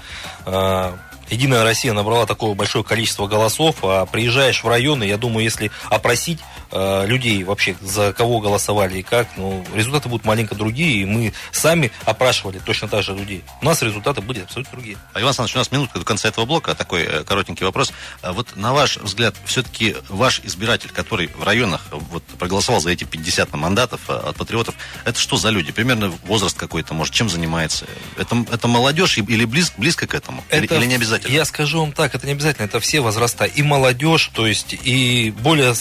э, 0.47 0.93
Единая 1.29 1.65
Россия 1.65 1.93
набрала 1.93 2.25
такое 2.25 2.55
большое 2.55 2.85
количество 2.85 3.27
голосов, 3.27 3.77
а 3.83 4.06
приезжаешь 4.06 4.62
в 4.62 4.69
районы, 4.69 5.05
я 5.05 5.17
думаю, 5.17 5.43
если 5.43 5.73
опросить 5.91 6.38
э, 6.71 7.07
людей 7.07 7.45
вообще, 7.45 7.77
за 7.81 8.13
кого 8.13 8.41
голосовали 8.41 8.99
и 8.99 9.03
как, 9.03 9.29
ну, 9.37 9.65
результаты 9.75 10.09
будут 10.09 10.25
маленько 10.27 10.55
другие, 10.55 11.03
и 11.03 11.05
мы 11.05 11.33
сами 11.53 11.93
опрашивали 12.05 12.59
точно 12.59 12.89
так 12.89 13.03
же 13.03 13.15
людей. 13.15 13.43
У 13.61 13.65
нас 13.65 13.83
результаты 13.83 14.21
были 14.21 14.41
абсолютно 14.41 14.73
другие. 14.73 14.97
А, 15.13 15.21
Иван 15.21 15.29
Александрович, 15.29 15.57
у 15.57 15.59
нас 15.59 15.73
минутка 15.73 15.99
до 15.99 16.05
конца 16.05 16.29
этого 16.29 16.45
блока, 16.45 16.75
такой 16.75 17.03
э, 17.03 17.25
коротенький 17.25 17.65
вопрос. 17.65 17.93
А 18.23 18.33
вот 18.33 18.57
на 18.57 18.73
ваш 18.73 18.97
взгляд, 18.99 19.35
все-таки 19.45 19.97
ваш 20.09 20.41
избиратель, 20.45 20.91
который 20.91 21.29
в 21.29 21.43
районах 21.43 21.87
вот, 21.91 22.23
проголосовал 22.39 22.81
за 22.81 22.91
эти 22.91 23.05
50 23.05 23.53
мандатов 23.55 24.01
э, 24.09 24.12
от 24.12 24.37
патриотов, 24.37 24.75
это 25.05 25.19
что 25.19 25.37
за 25.37 25.51
люди? 25.51 25.73
Примерно 25.73 26.12
возраст 26.25 26.57
какой-то, 26.57 26.95
может, 26.95 27.15
чем 27.15 27.29
занимается? 27.29 27.87
Это, 28.17 28.45
это 28.51 28.69
молодежь 28.69 29.19
или 29.19 29.45
близ, 29.45 29.73
близко 29.77 30.07
к 30.07 30.15
этому? 30.15 30.45
Это... 30.49 30.75
Или, 30.75 30.83
или 30.83 30.87
не 30.87 30.95
обязательно. 30.95 31.33
Я 31.33 31.45
скажу 31.45 31.81
вам 31.81 31.93
так, 31.93 32.15
это 32.15 32.27
не 32.27 32.33
обязательно, 32.33 32.67
это 32.67 32.81
все 32.81 33.01
возраста. 33.01 33.45
И 33.45 33.62
молодежь, 33.62 34.31
то 34.35 34.47
есть 34.47 34.77
и 34.83 35.35
более 35.41 35.75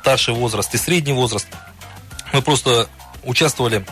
старший 0.00 0.34
возраст, 0.34 0.74
и 0.74 0.78
средний 0.78 1.12
возраст. 1.12 1.46
Мы 2.32 2.42
просто 2.42 2.88
участвовали 3.24 3.84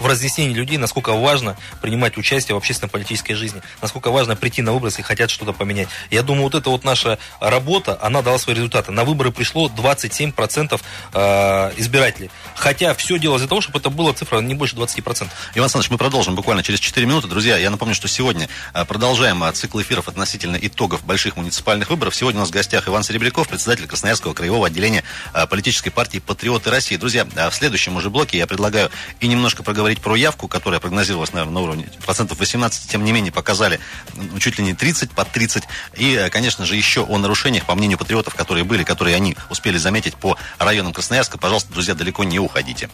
в 0.00 0.06
разъяснении 0.06 0.54
людей, 0.54 0.78
насколько 0.78 1.12
важно 1.12 1.56
принимать 1.80 2.16
участие 2.16 2.54
в 2.54 2.58
общественно-политической 2.58 3.34
жизни, 3.34 3.62
насколько 3.82 4.10
важно 4.10 4.34
прийти 4.34 4.62
на 4.62 4.72
выборы, 4.72 4.90
если 4.90 5.02
хотят 5.02 5.30
что-то 5.30 5.52
поменять. 5.52 5.88
Я 6.10 6.22
думаю, 6.22 6.44
вот 6.44 6.54
эта 6.54 6.70
вот 6.70 6.84
наша 6.84 7.18
работа, 7.38 7.98
она 8.00 8.22
дала 8.22 8.38
свои 8.38 8.56
результаты. 8.56 8.90
На 8.90 9.04
выборы 9.04 9.30
пришло 9.30 9.68
27% 9.68 10.80
э, 11.12 11.72
избирателей. 11.76 12.30
Хотя 12.54 12.94
все 12.94 13.18
делалось 13.18 13.42
для 13.42 13.48
того, 13.48 13.60
чтобы 13.60 13.78
это 13.78 13.90
была 13.90 14.12
цифра 14.14 14.40
не 14.40 14.54
больше 14.54 14.74
20%. 14.74 15.02
Иван 15.04 15.28
Александрович, 15.54 15.90
мы 15.90 15.98
продолжим 15.98 16.34
буквально 16.34 16.62
через 16.62 16.80
4 16.80 17.06
минуты. 17.06 17.28
Друзья, 17.28 17.58
я 17.58 17.70
напомню, 17.70 17.94
что 17.94 18.08
сегодня 18.08 18.48
э, 18.72 18.84
продолжаем 18.84 19.44
э, 19.44 19.52
цикл 19.52 19.80
эфиров 19.80 20.08
относительно 20.08 20.56
итогов 20.60 21.04
больших 21.04 21.36
муниципальных 21.36 21.90
выборов. 21.90 22.14
Сегодня 22.14 22.40
у 22.40 22.42
нас 22.42 22.48
в 22.48 22.52
гостях 22.52 22.88
Иван 22.88 23.02
Серебряков, 23.02 23.48
председатель 23.48 23.86
Красноярского 23.86 24.32
краевого 24.32 24.66
отделения 24.66 25.04
политической 25.50 25.90
партии 25.90 26.18
«Патриоты 26.18 26.70
России». 26.70 26.96
Друзья, 26.96 27.24
в 27.24 27.54
следующем 27.54 27.96
уже 27.96 28.10
блоке 28.10 28.38
я 28.38 28.46
предлагаю 28.46 28.90
и 29.20 29.28
немножко 29.28 29.62
проговорить 29.62 29.89
говорить 29.90 30.02
про 30.04 30.14
явку, 30.14 30.46
которая 30.46 30.78
прогнозировалась, 30.78 31.32
наверное, 31.32 31.54
на 31.54 31.60
уровне 31.62 31.88
процентов 32.06 32.38
18, 32.38 32.88
тем 32.88 33.02
не 33.02 33.10
менее 33.10 33.32
показали 33.32 33.80
ну, 34.14 34.38
чуть 34.38 34.56
ли 34.58 34.64
не 34.64 34.72
30 34.72 35.10
под 35.10 35.28
30. 35.32 35.64
И, 35.96 36.14
э, 36.14 36.30
конечно 36.30 36.64
же, 36.64 36.76
еще 36.76 37.04
о 37.04 37.18
нарушениях, 37.18 37.64
по 37.64 37.74
мнению 37.74 37.98
патриотов, 37.98 38.36
которые 38.36 38.62
были, 38.62 38.84
которые 38.84 39.16
они 39.16 39.36
успели 39.50 39.78
заметить 39.78 40.14
по 40.14 40.36
районам 40.60 40.92
Красноярска. 40.92 41.38
Пожалуйста, 41.38 41.72
друзья, 41.72 41.94
далеко 41.94 42.22
не 42.22 42.38
уходите. 42.38 42.88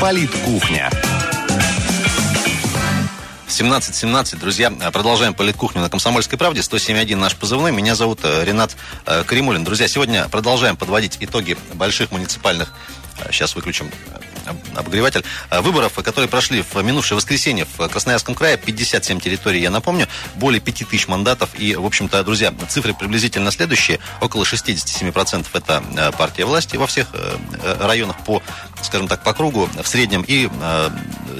Политкухня. 0.00 0.88
17.17, 3.48 4.38
друзья, 4.38 4.70
продолжаем 4.92 5.34
политкухню 5.34 5.80
на 5.82 5.90
Комсомольской 5.90 6.38
правде. 6.38 6.60
107.1 6.60 7.16
наш 7.16 7.34
позывной. 7.34 7.72
Меня 7.72 7.96
зовут 7.96 8.20
э, 8.22 8.44
Ренат 8.44 8.76
э, 9.04 9.24
Каримулин. 9.24 9.64
Друзья, 9.64 9.88
сегодня 9.88 10.28
продолжаем 10.28 10.76
подводить 10.76 11.16
итоги 11.18 11.56
больших 11.74 12.12
муниципальных 12.12 12.72
Сейчас 13.30 13.54
выключим 13.54 13.90
обогреватель, 14.74 15.24
э, 15.50 15.60
выборов, 15.60 15.94
которые 15.94 16.28
прошли 16.28 16.62
в 16.62 16.82
минувшее 16.82 17.16
воскресенье 17.16 17.66
в 17.76 17.88
Красноярском 17.88 18.34
крае. 18.34 18.56
57 18.56 19.20
территорий, 19.20 19.60
я 19.60 19.70
напомню, 19.70 20.08
более 20.36 20.60
5 20.60 20.88
тысяч 20.88 21.08
мандатов. 21.08 21.50
И, 21.58 21.74
в 21.74 21.84
общем-то, 21.84 22.22
друзья, 22.24 22.52
цифры 22.68 22.94
приблизительно 22.94 23.50
следующие. 23.50 23.98
Около 24.20 24.44
67% 24.44 25.46
это 25.52 25.82
э, 25.96 26.12
партия 26.12 26.44
власти 26.44 26.76
во 26.76 26.86
всех 26.86 27.08
э, 27.12 27.76
районах 27.80 28.16
по, 28.24 28.42
скажем 28.82 29.08
так, 29.08 29.22
по 29.22 29.32
кругу 29.32 29.68
в 29.82 29.86
среднем. 29.86 30.24
И 30.26 30.48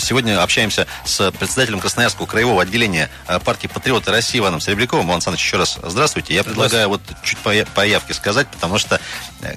сегодня 0.01 0.43
общаемся 0.43 0.87
с 1.05 1.31
председателем 1.33 1.81
Красноярского 1.81 2.27
краевого 2.27 2.63
отделения 2.63 3.11
партии 3.45 3.69
«Патриоты 3.69 4.11
России» 4.11 4.39
Иваном 4.39 4.61
Серебряковым. 4.61 5.07
Иван 5.07 5.17
Александрович, 5.17 5.45
еще 5.45 5.57
раз 5.57 5.79
здравствуйте. 5.83 6.35
Я 6.35 6.45
предлагаю 6.45 6.89
вот 6.89 7.01
чуть 7.23 7.39
по, 7.39 7.53
по 7.75 7.87
явке 7.87 8.15
сказать, 8.15 8.49
потому 8.49 8.79
что, 8.79 9.01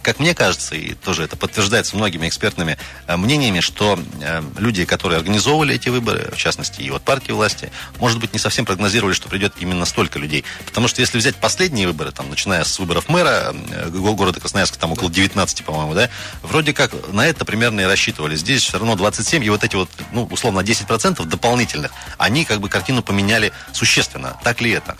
как 0.02 0.20
мне 0.20 0.36
кажется, 0.36 0.76
и 0.76 0.94
тоже 0.94 1.24
это 1.24 1.36
подтверждается 1.36 1.96
многими 1.96 2.28
экспертными 2.28 2.78
мнениями, 3.08 3.40
мнениями, 3.40 3.62
что 3.62 4.00
э, 4.22 4.42
люди, 4.58 4.86
которые 4.86 5.18
организовывали 5.18 5.76
эти 5.76 5.90
выборы, 5.90 6.30
в 6.34 6.38
частности, 6.38 6.82
и 6.82 6.90
вот 6.90 7.02
партии 7.04 7.32
власти, 7.32 7.72
может 8.00 8.20
быть, 8.20 8.34
не 8.34 8.40
совсем 8.40 8.66
прогнозировали, 8.66 9.14
что 9.14 9.30
придет 9.30 9.54
именно 9.60 9.86
столько 9.86 10.20
людей. 10.20 10.44
Потому 10.66 10.88
что 10.88 11.02
если 11.02 11.18
взять 11.18 11.36
последние 11.36 11.88
выборы, 11.88 12.12
там, 12.12 12.30
начиная 12.30 12.64
с 12.64 12.80
выборов 12.80 13.08
мэра 13.08 13.54
э, 13.72 13.90
города 13.90 14.40
Красноярска, 14.40 14.78
там 14.78 14.92
около 14.92 15.10
19, 15.10 15.64
по-моему, 15.64 15.94
да, 15.94 16.10
вроде 16.42 16.74
как 16.74 16.92
на 17.14 17.26
это 17.26 17.46
примерно 17.46 17.82
и 17.82 17.84
рассчитывали. 17.86 18.36
Здесь 18.36 18.64
все 18.64 18.78
равно 18.78 18.96
27, 18.96 19.44
и 19.44 19.50
вот 19.50 19.64
эти 19.64 19.76
вот, 19.76 19.90
ну, 20.12 20.29
условно, 20.30 20.62
10% 20.62 21.26
дополнительных, 21.26 21.92
они 22.18 22.46
как 22.46 22.60
бы 22.60 22.70
картину 22.70 23.02
поменяли 23.02 23.52
существенно. 23.74 24.38
Так 24.44 24.62
ли 24.62 24.72
это? 24.72 24.98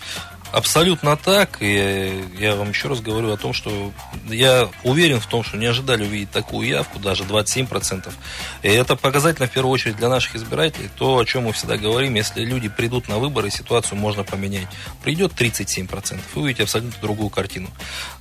Абсолютно 0.52 1.16
так. 1.16 1.58
И 1.60 2.24
я 2.38 2.56
вам 2.56 2.70
еще 2.70 2.88
раз 2.88 3.00
говорю 3.00 3.32
о 3.32 3.36
том, 3.36 3.52
что 3.52 3.92
я 4.28 4.68
уверен 4.84 5.20
в 5.20 5.26
том, 5.26 5.44
что 5.44 5.56
не 5.56 5.66
ожидали 5.66 6.04
увидеть 6.04 6.30
такую 6.30 6.68
явку, 6.68 6.98
даже 6.98 7.24
27%. 7.24 8.12
И 8.62 8.68
это 8.68 8.96
показательно 8.96 9.46
в 9.46 9.50
первую 9.50 9.72
очередь 9.72 9.96
для 9.96 10.08
наших 10.08 10.36
избирателей. 10.36 10.88
То, 10.96 11.18
о 11.18 11.24
чем 11.24 11.44
мы 11.44 11.52
всегда 11.52 11.76
говорим, 11.76 12.14
если 12.14 12.44
люди 12.44 12.68
придут 12.68 13.08
на 13.08 13.18
выборы, 13.18 13.50
ситуацию 13.50 13.98
можно 13.98 14.24
поменять. 14.24 14.66
Придет 15.02 15.32
37%, 15.32 16.20
вы 16.34 16.42
увидите 16.42 16.64
абсолютно 16.64 17.00
другую 17.00 17.30
картину. 17.30 17.70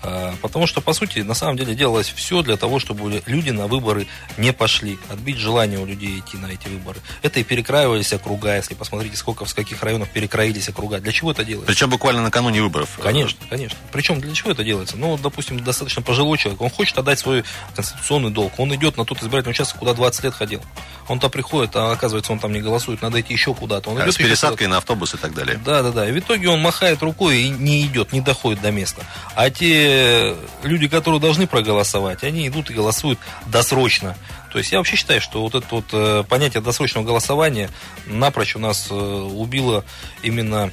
А, 0.01 0.36
потому 0.41 0.67
что, 0.67 0.81
по 0.81 0.93
сути, 0.93 1.19
на 1.19 1.33
самом 1.33 1.57
деле 1.57 1.75
делалось 1.75 2.09
все 2.09 2.41
для 2.41 2.57
того, 2.57 2.79
чтобы 2.79 3.21
люди 3.25 3.50
на 3.50 3.67
выборы 3.67 4.07
не 4.38 4.53
пошли. 4.53 5.00
Отбить 5.09 5.38
желание 5.38 5.79
у 5.79 5.86
людей 5.86 6.19
идти 6.19 6.38
на 6.38 6.48
эти 6.48 6.67
выборы. 6.67 7.00
Это 7.21 7.39
и 7.39 7.43
перекраивались 7.43 8.13
округа, 8.13 8.55
если 8.55 8.75
посмотрите, 8.75 9.17
сколько 9.17 9.45
в 9.45 9.53
каких 9.53 9.81
районах 9.83 10.09
перекраились 10.09 10.69
округа. 10.69 11.00
Для 11.00 11.12
чего 11.12 11.31
это 11.31 11.43
делается? 11.43 11.67
Причем 11.67 11.89
буквально 11.89 12.18
накануне 12.21 12.61
выборов. 12.61 12.99
Конечно, 13.01 13.39
конечно. 13.49 13.77
Причем 13.91 14.19
для 14.21 14.33
чего 14.33 14.51
это 14.51 14.63
делается? 14.63 14.97
Ну, 14.97 15.17
допустим, 15.17 15.59
достаточно 15.63 16.01
пожилой 16.01 16.38
человек, 16.38 16.61
он 16.61 16.69
хочет 16.69 16.97
отдать 16.97 17.19
свой 17.19 17.43
конституционный 17.75 18.31
долг, 18.31 18.53
он 18.59 18.73
идет 18.75 18.97
на 18.97 19.05
тот 19.05 19.21
избирательный 19.21 19.51
участок, 19.51 19.79
куда 19.79 19.93
20 19.93 20.23
лет 20.23 20.33
ходил. 20.33 20.61
Он-то 21.07 21.29
приходит, 21.29 21.75
а 21.75 21.91
оказывается, 21.91 22.31
он 22.31 22.39
там 22.39 22.53
не 22.53 22.61
голосует, 22.61 23.01
надо 23.01 23.19
идти 23.19 23.33
еще 23.33 23.53
куда-то. 23.53 23.89
Он 23.89 23.97
а 23.97 24.03
идет 24.03 24.13
с 24.13 24.17
пересадкой 24.17 24.67
на 24.67 24.77
автобус 24.77 25.13
и 25.13 25.17
так 25.17 25.33
далее. 25.33 25.59
Да, 25.65 25.81
да, 25.81 25.91
да. 25.91 26.07
И 26.07 26.11
в 26.11 26.19
итоге 26.19 26.49
он 26.49 26.61
махает 26.61 27.01
рукой 27.01 27.41
и 27.41 27.49
не 27.49 27.85
идет, 27.85 28.13
не 28.13 28.21
доходит 28.21 28.61
до 28.61 28.71
места. 28.71 29.03
А 29.35 29.49
те 29.49 30.35
люди, 30.63 30.88
которые 30.88 31.19
должны 31.19 31.47
проголосовать, 31.47 32.23
они 32.23 32.47
идут 32.47 32.69
и 32.69 32.73
голосуют 32.73 33.19
досрочно. 33.47 34.15
То 34.51 34.57
есть 34.57 34.71
я 34.71 34.79
вообще 34.79 34.95
считаю, 34.95 35.21
что 35.21 35.41
вот 35.41 35.55
это 35.55 35.67
вот 35.69 35.85
э, 35.93 36.23
понятие 36.27 36.61
досрочного 36.61 37.05
голосования 37.05 37.69
напрочь 38.05 38.55
у 38.55 38.59
нас 38.59 38.88
э, 38.89 38.95
убило 38.95 39.85
именно 40.23 40.71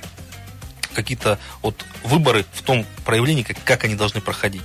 какие-то 0.97 1.39
вот 1.63 1.85
выборы 2.03 2.45
в 2.53 2.63
том 2.63 2.85
проявлении, 3.05 3.43
как, 3.43 3.63
как 3.65 3.85
они 3.85 3.95
должны 3.95 4.21
проходить. 4.21 4.65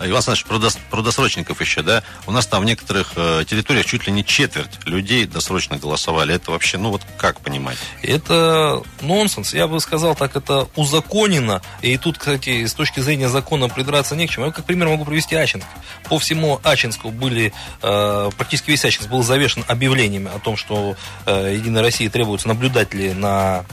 Иван 0.00 0.16
Александрович, 0.16 0.44
про, 0.46 0.58
дос, 0.58 0.78
про 0.90 1.02
досрочников 1.02 1.60
еще, 1.60 1.82
да? 1.82 2.02
У 2.26 2.32
нас 2.32 2.46
там 2.46 2.62
в 2.62 2.64
некоторых 2.64 3.12
э, 3.16 3.44
территориях 3.46 3.84
чуть 3.84 4.06
ли 4.06 4.12
не 4.12 4.24
четверть 4.24 4.86
людей 4.86 5.26
досрочно 5.26 5.76
голосовали. 5.76 6.34
Это 6.34 6.52
вообще, 6.52 6.78
ну 6.78 6.90
вот 6.90 7.02
как 7.18 7.40
понимать? 7.40 7.76
Это 8.02 8.82
нонсенс. 9.02 9.52
Я 9.52 9.68
бы 9.68 9.78
сказал 9.80 10.14
так, 10.14 10.36
это 10.36 10.68
узаконено. 10.74 11.60
И 11.82 11.98
тут, 11.98 12.16
кстати, 12.16 12.64
с 12.64 12.72
точки 12.72 13.00
зрения 13.00 13.28
закона 13.28 13.68
придраться 13.68 14.16
не 14.16 14.26
к 14.26 14.30
чему. 14.30 14.46
Я 14.46 14.52
как 14.52 14.64
пример 14.64 14.88
могу 14.88 15.04
привести 15.04 15.36
Ачинск. 15.36 15.66
По 16.08 16.18
всему 16.18 16.60
Ачинску 16.62 17.10
были, 17.10 17.52
э, 17.82 18.30
практически 18.36 18.70
весь 18.70 18.84
Ачинск 18.84 19.10
был 19.10 19.22
завешен 19.22 19.64
объявлениями 19.68 20.30
о 20.34 20.38
том, 20.38 20.56
что 20.56 20.96
э, 21.26 21.54
Единой 21.58 21.82
России 21.82 22.08
требуются 22.08 22.48
наблюдатели 22.48 23.12
на 23.12 23.66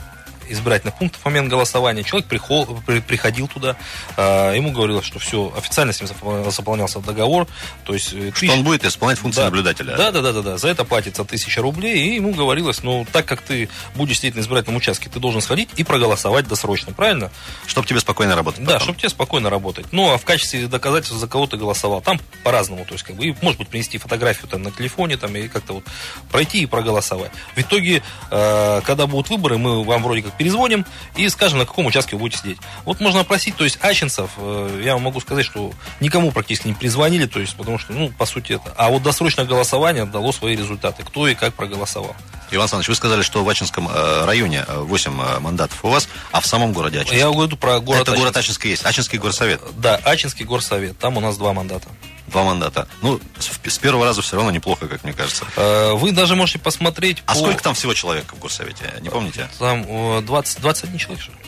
избирательных 0.48 0.96
пунктов 0.96 1.22
в 1.22 1.24
момент 1.24 1.48
голосования. 1.48 2.02
Человек 2.02 2.28
прихол, 2.28 2.66
при, 2.86 3.00
приходил 3.00 3.48
туда, 3.48 3.76
э, 4.16 4.52
ему 4.56 4.72
говорилось, 4.72 5.04
что 5.04 5.18
все, 5.18 5.52
официально 5.56 5.92
с 5.92 6.00
ним 6.00 6.10
заполнялся 6.50 7.00
договор. 7.00 7.46
То 7.84 7.94
есть, 7.94 8.12
э, 8.12 8.30
что 8.30 8.40
тысяч... 8.40 8.52
он 8.52 8.64
будет 8.64 8.84
исполнять 8.84 9.18
функцию 9.18 9.44
да, 9.44 9.50
наблюдателя. 9.50 9.96
Да, 9.96 10.10
да, 10.10 10.20
да, 10.20 10.32
да, 10.32 10.42
да. 10.42 10.58
За 10.58 10.68
это 10.68 10.84
платится 10.84 11.24
тысяча 11.24 11.60
рублей. 11.60 12.08
И 12.08 12.14
ему 12.16 12.32
говорилось, 12.32 12.82
ну, 12.82 13.06
так 13.10 13.26
как 13.26 13.42
ты 13.42 13.68
будешь 13.94 14.18
сидеть 14.18 14.34
на 14.34 14.40
избирательном 14.40 14.76
участке, 14.76 15.08
ты 15.08 15.20
должен 15.20 15.40
сходить 15.40 15.70
и 15.76 15.84
проголосовать 15.84 16.48
досрочно, 16.48 16.92
правильно? 16.92 17.30
Чтобы 17.66 17.86
тебе 17.86 18.00
спокойно 18.00 18.34
работать. 18.34 18.64
Да, 18.64 18.80
чтобы 18.80 18.98
тебе 18.98 19.08
спокойно 19.08 19.50
работать. 19.50 19.86
Ну, 19.92 20.12
а 20.12 20.18
в 20.18 20.24
качестве 20.24 20.66
доказательства, 20.66 21.18
за 21.18 21.28
кого 21.28 21.46
ты 21.46 21.56
голосовал, 21.56 22.00
там 22.00 22.20
по-разному. 22.42 22.84
То 22.84 22.94
есть, 22.94 23.04
как 23.04 23.16
бы, 23.16 23.26
и, 23.26 23.36
может 23.42 23.58
быть, 23.58 23.68
принести 23.68 23.98
фотографию 23.98 24.48
там 24.48 24.62
на 24.62 24.70
телефоне, 24.70 25.16
там, 25.16 25.34
и 25.36 25.48
как-то 25.48 25.74
вот 25.74 25.84
пройти 26.30 26.62
и 26.62 26.66
проголосовать. 26.66 27.30
В 27.54 27.60
итоге, 27.60 28.02
э, 28.30 28.80
когда 28.84 29.06
будут 29.06 29.30
выборы, 29.30 29.58
мы 29.58 29.84
вам 29.84 30.02
вроде 30.02 30.22
как 30.22 30.36
перезвоним 30.38 30.86
и 31.16 31.28
скажем, 31.28 31.58
на 31.58 31.66
каком 31.66 31.86
участке 31.86 32.16
вы 32.16 32.20
будете 32.20 32.40
сидеть. 32.40 32.58
Вот 32.84 33.00
можно 33.00 33.20
опросить, 33.20 33.56
то 33.56 33.64
есть 33.64 33.78
ачинцев, 33.82 34.30
э, 34.38 34.82
я 34.84 34.94
вам 34.94 35.02
могу 35.02 35.20
сказать, 35.20 35.44
что 35.44 35.72
никому 36.00 36.30
практически 36.32 36.68
не 36.68 36.74
призвонили, 36.74 37.26
то 37.26 37.40
есть, 37.40 37.56
потому 37.56 37.78
что, 37.78 37.92
ну, 37.92 38.10
по 38.10 38.24
сути, 38.24 38.52
это. 38.52 38.72
А 38.76 38.88
вот 38.88 39.02
досрочное 39.02 39.44
голосование 39.44 40.06
дало 40.06 40.32
свои 40.32 40.56
результаты, 40.56 41.02
кто 41.04 41.28
и 41.28 41.34
как 41.34 41.54
проголосовал. 41.54 42.16
Иван 42.50 42.62
Александрович, 42.62 42.88
вы 42.88 42.94
сказали, 42.94 43.22
что 43.22 43.44
в 43.44 43.48
Ачинском 43.48 43.88
э, 43.88 44.24
районе 44.24 44.64
8 44.68 45.20
э, 45.20 45.38
мандатов 45.40 45.84
у 45.84 45.88
вас, 45.88 46.08
а 46.32 46.40
в 46.40 46.46
самом 46.46 46.72
городе 46.72 47.00
Ачинск? 47.00 47.14
Я 47.14 47.30
говорю 47.30 47.56
про 47.56 47.80
город 47.80 48.02
Это 48.02 48.16
город 48.16 48.36
Ачинск 48.36 48.64
есть, 48.64 48.86
Ачинский 48.86 49.18
горсовет? 49.18 49.60
Да, 49.76 49.96
Ачинский 49.96 50.44
горсовет, 50.44 50.98
там 50.98 51.16
у 51.16 51.20
нас 51.20 51.36
два 51.36 51.52
мандата. 51.52 51.88
Два 52.28 52.44
мандата. 52.44 52.86
Ну, 53.00 53.20
с 53.38 53.78
первого 53.78 54.04
раза 54.04 54.20
все 54.20 54.36
равно 54.36 54.50
неплохо, 54.50 54.86
как 54.86 55.02
мне 55.02 55.14
кажется. 55.14 55.46
Вы 55.94 56.12
даже 56.12 56.36
можете 56.36 56.58
посмотреть... 56.58 57.22
А 57.24 57.32
по... 57.32 57.38
сколько 57.38 57.62
там 57.62 57.72
всего 57.72 57.94
человек 57.94 58.30
в 58.32 58.38
горсовете, 58.38 58.92
не 59.00 59.08
помните? 59.08 59.48
Там 59.58 60.22
20, 60.28 60.60
21 60.60 60.98
человек, 60.98 61.22
что 61.22 61.32
ли? 61.32 61.38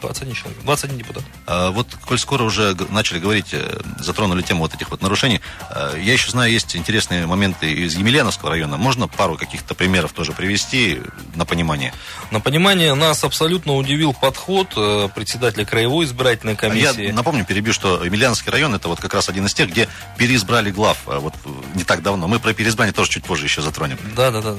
21 0.00 0.34
человек, 0.34 0.62
21 0.62 0.98
депутат. 0.98 1.24
А, 1.46 1.70
вот, 1.70 1.88
коль 2.06 2.18
скоро 2.18 2.44
уже 2.44 2.76
начали 2.90 3.18
говорить, 3.18 3.48
э, 3.52 3.80
затронули 3.98 4.42
тему 4.42 4.60
вот 4.60 4.74
этих 4.74 4.90
вот 4.90 5.02
нарушений, 5.02 5.40
э, 5.70 5.98
я 6.00 6.12
еще 6.12 6.30
знаю, 6.30 6.52
есть 6.52 6.76
интересные 6.76 7.26
моменты 7.26 7.72
из 7.72 7.96
Емельяновского 7.96 8.50
района. 8.50 8.76
Можно 8.76 9.08
пару 9.08 9.36
каких-то 9.36 9.74
примеров 9.74 10.12
тоже 10.12 10.32
привести 10.32 11.00
на 11.34 11.44
понимание? 11.44 11.92
На 12.30 12.40
понимание 12.40 12.94
нас 12.94 13.24
абсолютно 13.24 13.74
удивил 13.74 14.12
подход 14.12 14.68
э, 14.76 15.08
председателя 15.14 15.64
краевой 15.64 16.04
избирательной 16.04 16.56
комиссии. 16.56 17.06
Я 17.06 17.12
напомню, 17.12 17.44
перебью, 17.44 17.72
что 17.72 18.04
Емельяновский 18.04 18.52
район 18.52 18.74
это 18.74 18.88
вот 18.88 19.00
как 19.00 19.14
раз 19.14 19.28
один 19.28 19.46
из 19.46 19.54
тех, 19.54 19.70
где 19.70 19.88
переизбрали 20.18 20.70
глав 20.70 20.98
вот 21.06 21.34
не 21.74 21.84
так 21.84 22.02
давно. 22.02 22.28
Мы 22.28 22.38
про 22.38 22.52
переизбрание 22.52 22.92
тоже 22.92 23.10
чуть 23.10 23.24
позже 23.24 23.46
еще 23.46 23.62
затронем. 23.62 23.98
Да, 24.14 24.30
да, 24.30 24.42
да, 24.42 24.54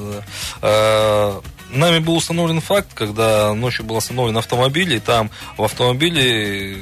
да. 0.62 1.42
Нами 1.72 2.00
был 2.00 2.16
установлен 2.16 2.62
факт, 2.62 2.88
когда 2.94 3.54
ночью 3.54 3.86
был 3.86 3.98
остановлен 3.98 4.38
автомобиль, 4.38 4.94
и 4.94 5.00
там 5.00 5.30
в 5.58 5.64
автомобиле 5.64 6.78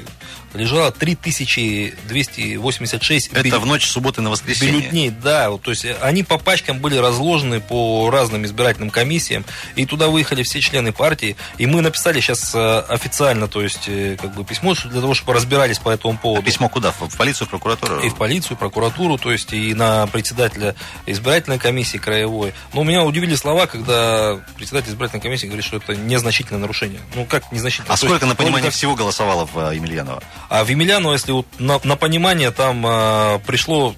лежало 0.55 0.91
3286 0.91 3.31
Это 3.31 3.43
бюллет... 3.43 3.61
в 3.61 3.65
ночь 3.65 3.87
субботы 3.87 4.21
на 4.21 4.29
воскресенье? 4.29 4.73
Бюллетней, 4.73 5.09
да. 5.09 5.49
Вот, 5.49 5.61
то 5.61 5.71
есть 5.71 5.85
они 6.01 6.23
по 6.23 6.37
пачкам 6.37 6.79
были 6.79 6.97
разложены 6.97 7.61
по 7.61 8.09
разным 8.09 8.45
избирательным 8.45 8.89
комиссиям, 8.89 9.45
и 9.75 9.85
туда 9.85 10.07
выехали 10.07 10.43
все 10.43 10.61
члены 10.61 10.91
партии, 10.91 11.35
и 11.57 11.65
мы 11.65 11.81
написали 11.81 12.19
сейчас 12.19 12.53
э, 12.55 12.79
официально, 12.89 13.47
то 13.47 13.61
есть 13.61 13.87
э, 13.87 14.17
как 14.19 14.33
бы 14.33 14.43
письмо 14.43 14.73
для 14.73 15.01
того, 15.01 15.13
чтобы 15.13 15.33
разбирались 15.33 15.79
по 15.79 15.89
этому 15.89 16.17
поводу. 16.17 16.41
А 16.41 16.45
письмо 16.45 16.69
куда? 16.69 16.91
В 16.91 17.17
полицию, 17.17 17.47
в 17.47 17.49
прокуратуру? 17.49 17.99
И 17.99 18.09
в 18.09 18.15
полицию, 18.15 18.57
прокуратуру, 18.57 19.17
то 19.17 19.31
есть 19.31 19.53
и 19.53 19.73
на 19.73 20.07
председателя 20.07 20.75
избирательной 21.05 21.59
комиссии 21.59 21.97
краевой. 21.97 22.53
Но 22.73 22.83
меня 22.83 23.03
удивили 23.03 23.35
слова, 23.35 23.67
когда 23.67 24.39
председатель 24.55 24.89
избирательной 24.89 25.21
комиссии 25.21 25.47
говорит, 25.47 25.65
что 25.65 25.77
это 25.77 25.95
незначительное 25.95 26.61
нарушение. 26.61 26.99
Ну 27.15 27.25
как 27.25 27.51
незначительное? 27.51 27.93
А 27.93 27.97
То 27.97 28.07
сколько, 28.07 28.25
есть, 28.25 28.27
на 28.27 28.35
понимание, 28.35 28.71
всего 28.71 28.95
голосовало 28.95 29.45
в 29.45 29.71
э, 29.71 29.75
Емельяново? 29.75 30.23
А 30.49 30.63
в 30.63 30.69
Емельяново, 30.69 31.13
если 31.13 31.31
вот 31.31 31.47
на, 31.59 31.79
на 31.83 31.95
понимание, 31.95 32.51
там 32.51 32.83
а, 32.85 33.39
пришло 33.39 33.95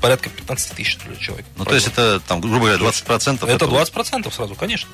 порядка 0.00 0.30
15 0.30 0.72
тысяч 0.72 0.98
человек. 1.18 1.46
Ну, 1.56 1.64
то 1.64 1.74
есть 1.74 1.88
это, 1.88 2.20
там, 2.20 2.40
грубо 2.40 2.58
говоря, 2.58 2.76
20%? 2.76 3.48
Это 3.48 3.64
20% 3.66 4.32
сразу, 4.32 4.54
конечно. 4.54 4.90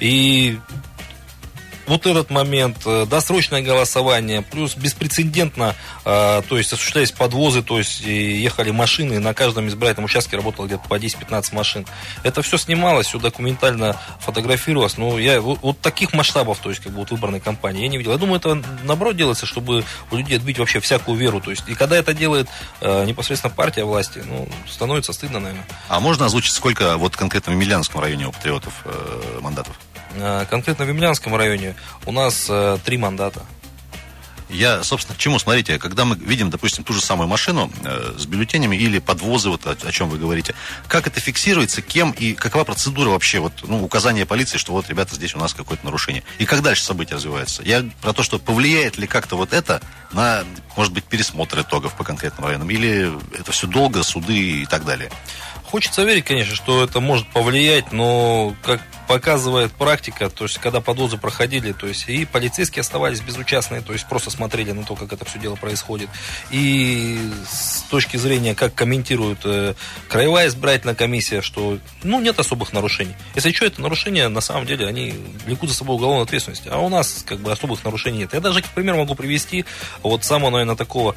И 0.00 0.58
вот 1.90 2.06
этот 2.06 2.30
момент, 2.30 2.78
э, 2.86 3.04
досрочное 3.04 3.62
голосование, 3.62 4.42
плюс 4.42 4.76
беспрецедентно, 4.76 5.74
э, 6.04 6.42
то 6.48 6.56
есть 6.56 6.72
осуществлялись 6.72 7.10
подвозы, 7.10 7.62
то 7.62 7.78
есть 7.78 8.00
ехали 8.00 8.70
машины, 8.70 9.14
и 9.14 9.18
на 9.18 9.34
каждом 9.34 9.66
избирательном 9.66 10.04
участке 10.04 10.36
работало 10.36 10.66
где-то 10.66 10.88
по 10.88 10.94
10-15 10.94 11.52
машин. 11.52 11.86
Это 12.22 12.42
все 12.42 12.58
снималось, 12.58 13.08
все 13.08 13.18
документально 13.18 14.00
фотографировалось, 14.20 14.98
но 14.98 15.18
я 15.18 15.40
вот, 15.40 15.58
вот 15.62 15.80
таких 15.80 16.12
масштабов, 16.12 16.58
то 16.58 16.70
есть 16.70 16.80
как 16.80 16.92
бы 16.92 17.00
вот 17.00 17.10
выборной 17.10 17.40
кампании 17.40 17.82
я 17.82 17.88
не 17.88 17.98
видел. 17.98 18.12
Я 18.12 18.18
думаю, 18.18 18.38
это 18.38 18.62
наоборот 18.84 19.16
делается, 19.16 19.44
чтобы 19.44 19.84
у 20.12 20.16
людей 20.16 20.36
отбить 20.36 20.60
вообще 20.60 20.78
всякую 20.78 21.18
веру, 21.18 21.40
то 21.40 21.50
есть 21.50 21.64
и 21.66 21.74
когда 21.74 21.96
это 21.96 22.14
делает 22.14 22.48
э, 22.80 23.04
непосредственно 23.04 23.52
партия 23.52 23.82
власти, 23.82 24.22
ну, 24.24 24.48
становится 24.68 25.12
стыдно, 25.12 25.40
наверное. 25.40 25.66
А 25.88 25.98
можно 25.98 26.26
озвучить, 26.26 26.52
сколько 26.52 26.96
вот 26.98 27.16
конкретно 27.16 27.52
в 27.52 27.56
Милянском 27.56 28.00
районе 28.00 28.28
у 28.28 28.32
патриотов 28.32 28.74
э, 28.84 29.38
мандатов? 29.40 29.76
Э, 30.14 30.46
конкретно 30.48 30.84
в 30.84 30.88
Емельянском 30.88 31.34
районе 31.34 31.76
у 32.06 32.12
нас 32.12 32.46
э, 32.48 32.78
три 32.84 32.98
мандата. 32.98 33.44
Я, 34.52 34.82
собственно, 34.82 35.16
к 35.16 35.18
чему? 35.18 35.38
Смотрите, 35.38 35.78
когда 35.78 36.04
мы 36.04 36.16
видим, 36.16 36.50
допустим, 36.50 36.82
ту 36.82 36.92
же 36.92 37.00
самую 37.00 37.28
машину 37.28 37.70
э, 37.84 38.14
с 38.18 38.26
бюллетенями 38.26 38.74
или 38.74 38.98
подвозы, 38.98 39.48
вот 39.48 39.64
о, 39.66 39.70
о 39.70 39.92
чем 39.92 40.08
вы 40.08 40.18
говорите, 40.18 40.54
как 40.88 41.06
это 41.06 41.20
фиксируется, 41.20 41.82
кем 41.82 42.10
и 42.10 42.34
какова 42.34 42.64
процедура 42.64 43.10
вообще, 43.10 43.38
вот, 43.38 43.52
ну, 43.62 43.82
указание 43.84 44.26
полиции, 44.26 44.58
что 44.58 44.72
вот, 44.72 44.88
ребята, 44.88 45.14
здесь 45.14 45.36
у 45.36 45.38
нас 45.38 45.54
какое-то 45.54 45.84
нарушение. 45.84 46.24
И 46.38 46.46
как 46.46 46.62
дальше 46.62 46.82
события 46.82 47.14
развиваются? 47.14 47.62
Я 47.62 47.84
про 48.02 48.12
то, 48.12 48.24
что 48.24 48.40
повлияет 48.40 48.98
ли 48.98 49.06
как-то 49.06 49.36
вот 49.36 49.52
это 49.52 49.80
на, 50.12 50.42
может 50.76 50.92
быть, 50.92 51.04
пересмотр 51.04 51.60
итогов 51.60 51.94
по 51.94 52.02
конкретным 52.02 52.46
районам, 52.46 52.70
или 52.70 53.12
это 53.38 53.52
все 53.52 53.68
долго, 53.68 54.02
суды 54.02 54.62
и 54.62 54.66
так 54.66 54.84
далее? 54.84 55.10
Хочется 55.70 56.02
верить, 56.02 56.24
конечно, 56.24 56.56
что 56.56 56.82
это 56.82 56.98
может 56.98 57.28
повлиять, 57.28 57.92
но 57.92 58.56
как 58.62 58.80
показывает 59.06 59.72
практика, 59.72 60.28
то 60.30 60.44
есть 60.44 60.58
когда 60.58 60.80
подвозы 60.80 61.16
проходили, 61.16 61.72
то 61.72 61.86
есть 61.86 62.08
и 62.08 62.24
полицейские 62.24 62.80
оставались 62.80 63.20
безучастные, 63.20 63.80
то 63.80 63.92
есть 63.92 64.06
просто 64.08 64.30
смотрели 64.30 64.72
на 64.72 64.84
то, 64.84 64.96
как 64.96 65.12
это 65.12 65.24
все 65.24 65.38
дело 65.38 65.54
происходит. 65.56 66.08
И 66.50 67.20
с 67.48 67.82
точки 67.90 68.16
зрения, 68.16 68.54
как 68.54 68.74
комментирует 68.74 69.38
э, 69.44 69.74
краевая 70.08 70.48
избирательная 70.48 70.94
комиссия, 70.94 71.40
что 71.40 71.78
ну 72.02 72.20
нет 72.20 72.38
особых 72.40 72.72
нарушений. 72.72 73.14
Если 73.36 73.52
что, 73.52 73.66
это 73.66 73.80
нарушения, 73.80 74.28
на 74.28 74.40
самом 74.40 74.66
деле, 74.66 74.86
они 74.86 75.14
влекут 75.44 75.70
за 75.70 75.76
собой 75.76 75.96
уголовную 75.96 76.24
ответственность. 76.24 76.68
А 76.68 76.78
у 76.78 76.88
нас 76.88 77.24
как 77.26 77.38
бы 77.38 77.52
особых 77.52 77.84
нарушений 77.84 78.18
нет. 78.18 78.32
Я 78.32 78.40
даже, 78.40 78.62
к 78.62 78.66
примеру, 78.66 78.98
могу 78.98 79.14
привести 79.14 79.64
вот 80.02 80.24
самого, 80.24 80.50
наверное, 80.50 80.76
такого 80.76 81.14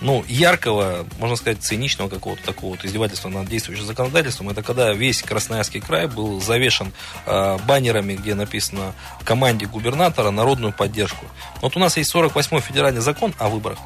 ну, 0.00 0.24
яркого, 0.28 1.06
можно 1.18 1.36
сказать, 1.36 1.62
циничного 1.62 2.08
какого-то 2.08 2.42
такого 2.44 2.70
вот 2.70 2.84
издевательства 2.84 3.28
над 3.28 3.48
действующим 3.48 3.84
законодательством, 3.84 4.50
это 4.50 4.62
когда 4.62 4.92
весь 4.92 5.22
Красноярский 5.22 5.80
край 5.80 6.06
был 6.06 6.40
завешен 6.40 6.92
э, 7.26 7.58
баннерами, 7.66 8.14
где 8.14 8.34
написано 8.34 8.92
команде 9.24 9.66
губернатора 9.66 10.30
народную 10.30 10.72
поддержку. 10.72 11.26
Вот 11.60 11.76
у 11.76 11.80
нас 11.80 11.96
есть 11.96 12.14
48-й 12.14 12.60
федеральный 12.60 13.00
закон 13.00 13.34
о 13.38 13.48
выборах 13.48 13.78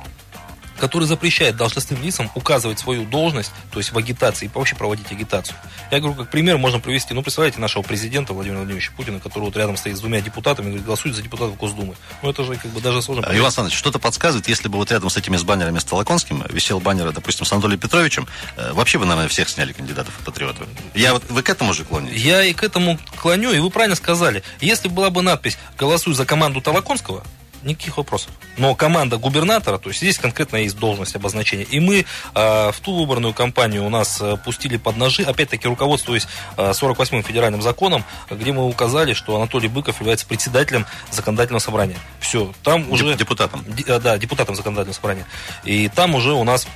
который 0.81 1.07
запрещает 1.07 1.57
должностным 1.57 2.03
лицам 2.03 2.31
указывать 2.35 2.79
свою 2.79 3.05
должность, 3.05 3.53
то 3.71 3.79
есть 3.79 3.93
в 3.93 3.99
агитации, 3.99 4.47
и 4.47 4.51
вообще 4.53 4.75
проводить 4.75 5.13
агитацию. 5.13 5.57
Я 5.91 6.01
говорю, 6.01 6.17
как 6.17 6.31
пример 6.31 6.59
можно 6.59 6.81
привести, 6.81 7.15
ну, 7.15 7.23
представляете, 7.23 7.61
нашего 7.61 7.83
президента 7.83 8.33
Владимира 8.33 8.61
Владимировича 8.61 8.93
Путина, 8.97 9.21
который 9.21 9.45
вот 9.45 9.57
рядом 9.57 9.77
стоит 9.77 9.97
с 9.97 10.01
двумя 10.01 10.21
депутатами, 10.21 10.67
говорит, 10.67 10.85
голосуйте 10.85 11.17
за 11.17 11.23
депутатов 11.23 11.57
Госдумы. 11.57 11.95
Ну, 12.23 12.31
это 12.31 12.43
же 12.45 12.57
как 12.57 12.71
бы 12.73 12.81
даже 12.81 13.03
сложно. 13.03 13.27
Иван 13.27 13.45
Александрович, 13.45 13.79
что-то 13.79 13.99
подсказывает, 13.99 14.49
если 14.49 14.69
бы 14.69 14.79
вот 14.79 14.91
рядом 14.91 15.11
с 15.11 15.17
этими 15.17 15.37
с 15.37 15.43
баннерами 15.43 15.79
с 15.79 15.85
Толоконским 15.85 16.45
висел 16.49 16.81
баннер, 16.81 17.13
допустим, 17.13 17.45
с 17.45 17.53
Анатолием 17.53 17.81
Петровичем, 17.81 18.27
э, 18.57 18.73
вообще 18.73 18.99
бы, 18.99 19.05
наверное, 19.05 19.29
всех 19.29 19.49
сняли 19.49 19.73
кандидатов 19.73 20.15
в 20.19 20.25
патриоты. 20.25 20.65
Я 20.95 21.13
вот, 21.13 21.25
вы 21.29 21.43
к 21.43 21.51
этому 21.51 21.75
же 21.75 21.85
клоните? 21.85 22.17
Я 22.17 22.43
и 22.43 22.55
к 22.55 22.63
этому 22.63 22.99
клоню, 23.17 23.53
и 23.53 23.59
вы 23.59 23.71
правильно 23.71 23.97
сказали. 23.97 24.43
Если 24.61 24.89
была 24.89 25.11
бы 25.11 25.23
надпись 25.23 25.59
«Голосуй 25.77 26.15
за 26.15 26.25
команду 26.25 26.61
Толоконского», 26.61 27.25
никаких 27.63 27.97
вопросов. 27.97 28.31
Но 28.57 28.75
команда 28.75 29.19
губернатора, 29.19 29.79
то 29.79 29.89
есть 29.89 30.01
здесь 30.01 30.19
конкретно 30.19 30.57
есть 30.57 30.79
должность 30.79 31.15
обозначения. 31.17 31.65
И 31.65 31.81
мы 31.81 32.05
э, 32.35 32.73
в 32.73 32.81
ту 32.81 32.99
выборную 32.99 33.35
кампанию 33.35 33.85
у 33.85 33.89
нас 33.89 34.21
э, 34.21 34.37
пустили 34.45 34.77
под 34.77 34.97
ножи, 34.97 35.23
опять-таки 35.23 35.69
руководствуясь 35.69 36.27
э, 36.57 36.71
48-м 36.71 37.23
федеральным 37.23 37.63
законом, 37.63 38.05
где 38.31 38.53
мы 38.53 38.67
указали, 38.67 39.13
что 39.13 39.37
Анатолий 39.37 39.69
Быков 39.69 40.01
является 40.01 40.27
председателем 40.27 40.87
законодательного 41.11 41.61
собрания. 41.61 41.97
Все, 42.21 42.53
там 42.63 42.91
уже... 42.91 43.15
Депутатом. 43.15 43.65
Д, 43.67 43.85
э, 43.87 44.01
да, 44.01 44.19
депутатом 44.19 44.55
законодательного 44.55 44.95
собрания. 44.95 45.27
И 45.65 45.89
там 45.89 46.15
уже 46.15 46.33
у 46.33 46.45
нас 46.45 46.67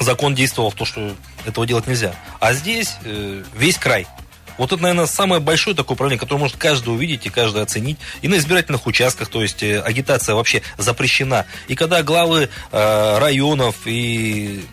закон 0.00 0.34
действовал 0.34 0.70
в 0.70 0.74
то, 0.74 0.84
что 0.84 1.14
этого 1.44 1.66
делать 1.66 1.86
нельзя. 1.86 2.14
А 2.40 2.52
здесь 2.52 2.96
э, 3.04 3.42
весь 3.54 3.78
край 3.78 4.06
вот 4.58 4.72
это, 4.72 4.82
наверное, 4.82 5.06
самое 5.06 5.40
большое 5.40 5.74
такое 5.74 5.94
управление, 5.94 6.20
которое 6.20 6.40
может 6.40 6.56
каждый 6.56 6.90
увидеть 6.90 7.26
и 7.26 7.30
каждый 7.30 7.62
оценить. 7.62 7.98
И 8.22 8.28
на 8.28 8.36
избирательных 8.36 8.86
участках, 8.86 9.28
то 9.28 9.40
есть 9.40 9.62
э, 9.62 9.80
агитация 9.80 10.34
вообще 10.34 10.62
запрещена. 10.76 11.46
И 11.68 11.74
когда 11.74 12.02
главы 12.02 12.50
э, 12.72 13.18
районов 13.18 13.76
и 13.86 14.64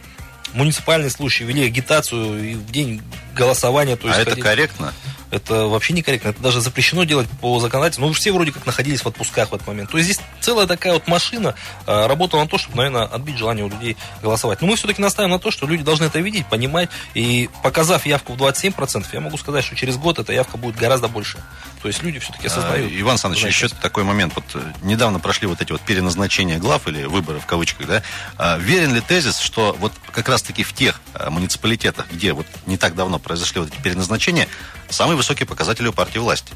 муниципальные 0.54 1.10
случаи 1.10 1.44
вели 1.44 1.66
агитацию 1.66 2.52
и 2.52 2.56
в 2.56 2.72
день 2.72 3.02
голосования. 3.36 3.96
То 3.96 4.08
есть 4.08 4.20
а 4.20 4.24
ходили... 4.24 4.40
это 4.40 4.50
корректно? 4.50 4.94
Это 5.36 5.66
вообще 5.66 5.92
некорректно. 5.92 6.30
Это 6.30 6.42
даже 6.42 6.62
запрещено 6.62 7.04
делать 7.04 7.28
по 7.42 7.60
законодательству. 7.60 8.08
Ну, 8.08 8.14
все 8.14 8.32
вроде 8.32 8.54
как 8.54 8.66
находились 8.66 9.02
в 9.02 9.08
отпусках 9.08 9.52
в 9.52 9.56
этот 9.56 9.68
момент. 9.68 9.92
То 9.92 9.98
есть 9.98 10.10
здесь 10.10 10.26
целая 10.40 10.66
такая 10.66 10.94
вот 10.94 11.08
машина 11.08 11.56
э, 11.86 12.08
работала 12.08 12.44
на 12.44 12.48
то, 12.48 12.58
чтобы, 12.58 12.78
наверное, 12.78 13.04
отбить 13.04 13.38
желание 13.38 13.66
у 13.66 13.70
людей 13.70 13.98
голосовать. 14.22 14.62
Но 14.62 14.68
мы 14.68 14.78
все-таки 14.78 15.02
настаиваем 15.02 15.34
на 15.34 15.40
то, 15.40 15.52
что 15.52 15.68
люди 15.68 15.84
должны 15.84 16.06
это 16.06 16.20
видеть, 16.20 16.46
понимать. 16.48 16.90
И 17.16 17.50
показав 17.64 18.06
явку 18.06 18.34
в 18.34 18.38
27%, 18.38 19.08
я 19.12 19.20
могу 19.20 19.38
сказать, 19.38 19.66
что 19.66 19.76
через 19.76 19.98
год 19.98 20.20
эта 20.20 20.32
явка 20.32 20.56
будет 20.56 20.78
гораздо 20.78 21.10
больше. 21.10 21.38
То 21.82 21.90
есть 21.90 22.02
люди 22.02 22.20
все-таки 22.20 22.48
осознают. 22.48 22.90
А, 22.90 23.00
Иван 23.02 23.12
Александрович, 23.12 23.46
еще 23.46 23.68
такой 23.68 24.06
момент. 24.06 24.34
Вот 24.36 24.46
э, 24.54 24.62
недавно 24.84 25.20
прошли 25.20 25.48
вот 25.48 25.62
эти 25.62 25.74
вот 25.74 25.82
переназначения 25.82 26.60
глав 26.60 26.88
или 26.88 27.04
выборы 27.04 27.40
в 27.40 27.46
кавычках, 27.46 27.88
да? 27.88 28.04
А, 28.38 28.58
верен 28.58 28.96
ли 28.96 29.02
тезис, 29.02 29.40
что 29.40 29.76
вот 29.80 29.92
как 30.12 30.30
раз-таки 30.30 30.64
в 30.64 30.74
тех 30.74 31.02
а, 31.14 31.30
муниципалитетах, 31.30 32.08
где 32.10 32.32
вот 32.32 32.48
не 32.66 32.78
так 32.78 32.96
давно 32.96 33.20
произошли 33.20 33.60
вот 33.60 33.74
эти 33.74 33.82
переназначения, 33.82 34.48
самый 34.90 35.16
высокий 35.16 35.46
показатель 35.46 35.88
у 35.88 35.94
партии 35.94 36.20
власти? 36.20 36.54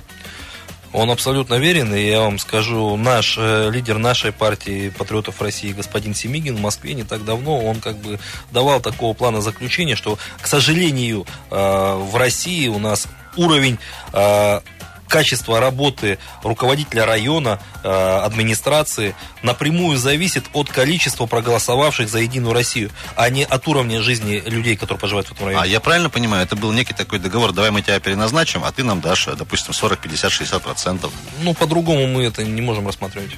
Он 0.92 1.12
абсолютно 1.12 1.56
верен, 1.56 1.94
и 1.94 2.02
я 2.02 2.22
вам 2.22 2.40
скажу, 2.40 2.96
наш 2.98 3.36
э, 3.38 3.70
лидер 3.72 4.00
нашей 4.00 4.32
партии 4.32 4.90
Патриотов 4.90 5.40
России, 5.40 5.72
господин 5.72 6.16
Семигин, 6.16 6.56
в 6.56 6.62
Москве 6.62 6.96
не 6.96 7.04
так 7.04 7.24
давно, 7.24 7.64
он 7.64 7.80
как 7.80 7.98
бы 7.98 8.20
давал 8.52 8.82
такого 8.82 9.14
плана 9.14 9.40
заключения, 9.40 9.96
что, 9.96 10.18
к 10.42 10.48
сожалению, 10.48 11.28
э, 11.52 11.56
в 11.56 12.16
России 12.16 12.68
у 12.68 12.80
нас 12.80 13.08
уровень 13.38 13.78
э, 14.14 14.62
качество 15.10 15.60
работы 15.60 16.20
руководителя 16.44 17.06
района, 17.06 17.60
э, 17.84 17.90
администрации 17.90 19.16
напрямую 19.44 19.98
зависит 19.98 20.46
от 20.54 20.70
количества 20.70 21.26
проголосовавших 21.26 22.08
за 22.08 22.20
Единую 22.20 22.54
Россию, 22.54 22.92
а 23.18 23.30
не 23.30 23.44
от 23.44 23.68
уровня 23.68 24.02
жизни 24.02 24.42
людей, 24.46 24.78
которые 24.78 25.00
проживают 25.00 25.28
в 25.28 25.32
этом 25.34 25.48
районе. 25.48 25.64
А 25.64 25.68
я 25.68 25.80
правильно 25.82 26.10
понимаю, 26.10 26.46
это 26.46 26.56
был 26.56 26.72
некий 26.72 26.94
такой 26.94 27.20
договор, 27.20 27.52
давай 27.52 27.72
мы 27.72 27.82
тебя 27.82 28.00
переназначим, 28.00 28.64
а 28.64 28.72
ты 28.72 28.84
нам 28.84 29.02
дашь, 29.02 29.28
допустим, 29.38 29.74
40, 29.74 30.00
50, 30.00 30.32
60 30.32 30.64
процентов. 30.64 31.12
Ну, 31.42 31.54
по-другому 31.54 32.08
мы 32.08 32.24
это 32.24 32.44
не 32.44 32.62
можем 32.62 32.88
рассматривать. 32.88 33.32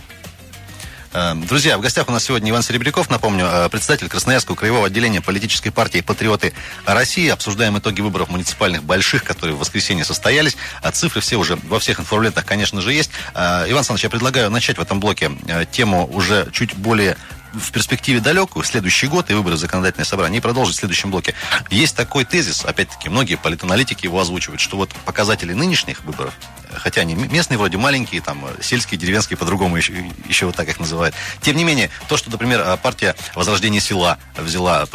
Э, 1.14 1.34
друзья, 1.36 1.78
в 1.78 1.82
гостях 1.82 2.08
у 2.08 2.12
нас 2.12 2.24
сегодня 2.24 2.52
Иван 2.52 2.64
Серебряков, 2.64 3.10
напомню, 3.10 3.46
э, 3.46 3.70
председатель 3.70 4.08
Красноярского 4.08 4.56
краевого 4.56 4.88
отделения 4.88 5.22
политической 5.22 5.70
партии 5.70 6.00
«Патриоты 6.00 6.54
России». 6.86 7.28
Обсуждаем 7.28 7.78
итоги 7.78 8.02
выборов 8.02 8.30
муниципальных 8.30 8.84
больших, 8.84 9.24
которые 9.24 9.56
в 9.56 9.60
воскресенье 9.60 10.06
состоялись. 10.06 10.56
А 10.82 10.92
цифры 10.92 11.20
все 11.22 11.36
уже 11.36 11.58
во 11.64 11.80
всех 11.80 12.00
информлентах, 12.00 12.46
конечно 12.46 12.82
же, 12.82 12.94
есть. 12.94 13.12
Э, 13.34 13.66
Иван 13.68 13.80
Александрович, 13.80 14.04
я 14.04 14.10
предлагаю 14.10 14.50
начать 14.50 14.78
в 14.78 14.82
этом 14.82 15.00
блоке 15.00 15.32
тему 15.72 16.08
уже 16.12 16.50
чуть 16.54 16.76
более 16.76 17.18
в 17.54 17.72
перспективе 17.72 18.22
далекую, 18.22 18.64
следующий 18.64 19.08
год 19.08 19.30
и 19.30 19.34
выборы 19.34 19.58
в 19.58 19.60
законодательное 19.60 20.06
собрание, 20.06 20.40
и 20.40 20.42
продолжить 20.42 20.78
в 20.78 20.80
следующем 20.80 21.12
блоке. 21.12 21.34
Есть 21.70 21.98
такой 21.98 22.24
тезис, 22.24 22.64
опять-таки, 22.64 23.10
многие 23.10 23.36
политаналитики 23.36 24.06
его 24.06 24.20
озвучивают, 24.22 24.62
что 24.62 24.78
вот 24.78 24.92
показатели 25.06 25.52
нынешних 25.52 26.04
выборов, 26.06 26.34
хотя 26.74 27.02
они 27.02 27.16
местные 27.16 27.58
вроде 27.58 27.78
маленькие, 27.78 28.22
там, 28.22 28.46
сельские, 28.62 29.00
деревенские, 29.00 29.38
по-другому 29.38 29.78
еще, 29.78 29.94
еще 30.28 30.46
вот 30.46 30.56
так 30.56 30.68
их 30.68 30.80
называют. 30.80 31.16
Тем 31.42 31.58
не 31.58 31.64
менее, 31.64 31.90
то, 32.08 32.18
что, 32.18 32.30
например, 32.30 32.78
партия 32.78 33.16
Возрождения 33.36 33.80
села 33.80 34.18
взяла 34.38 34.88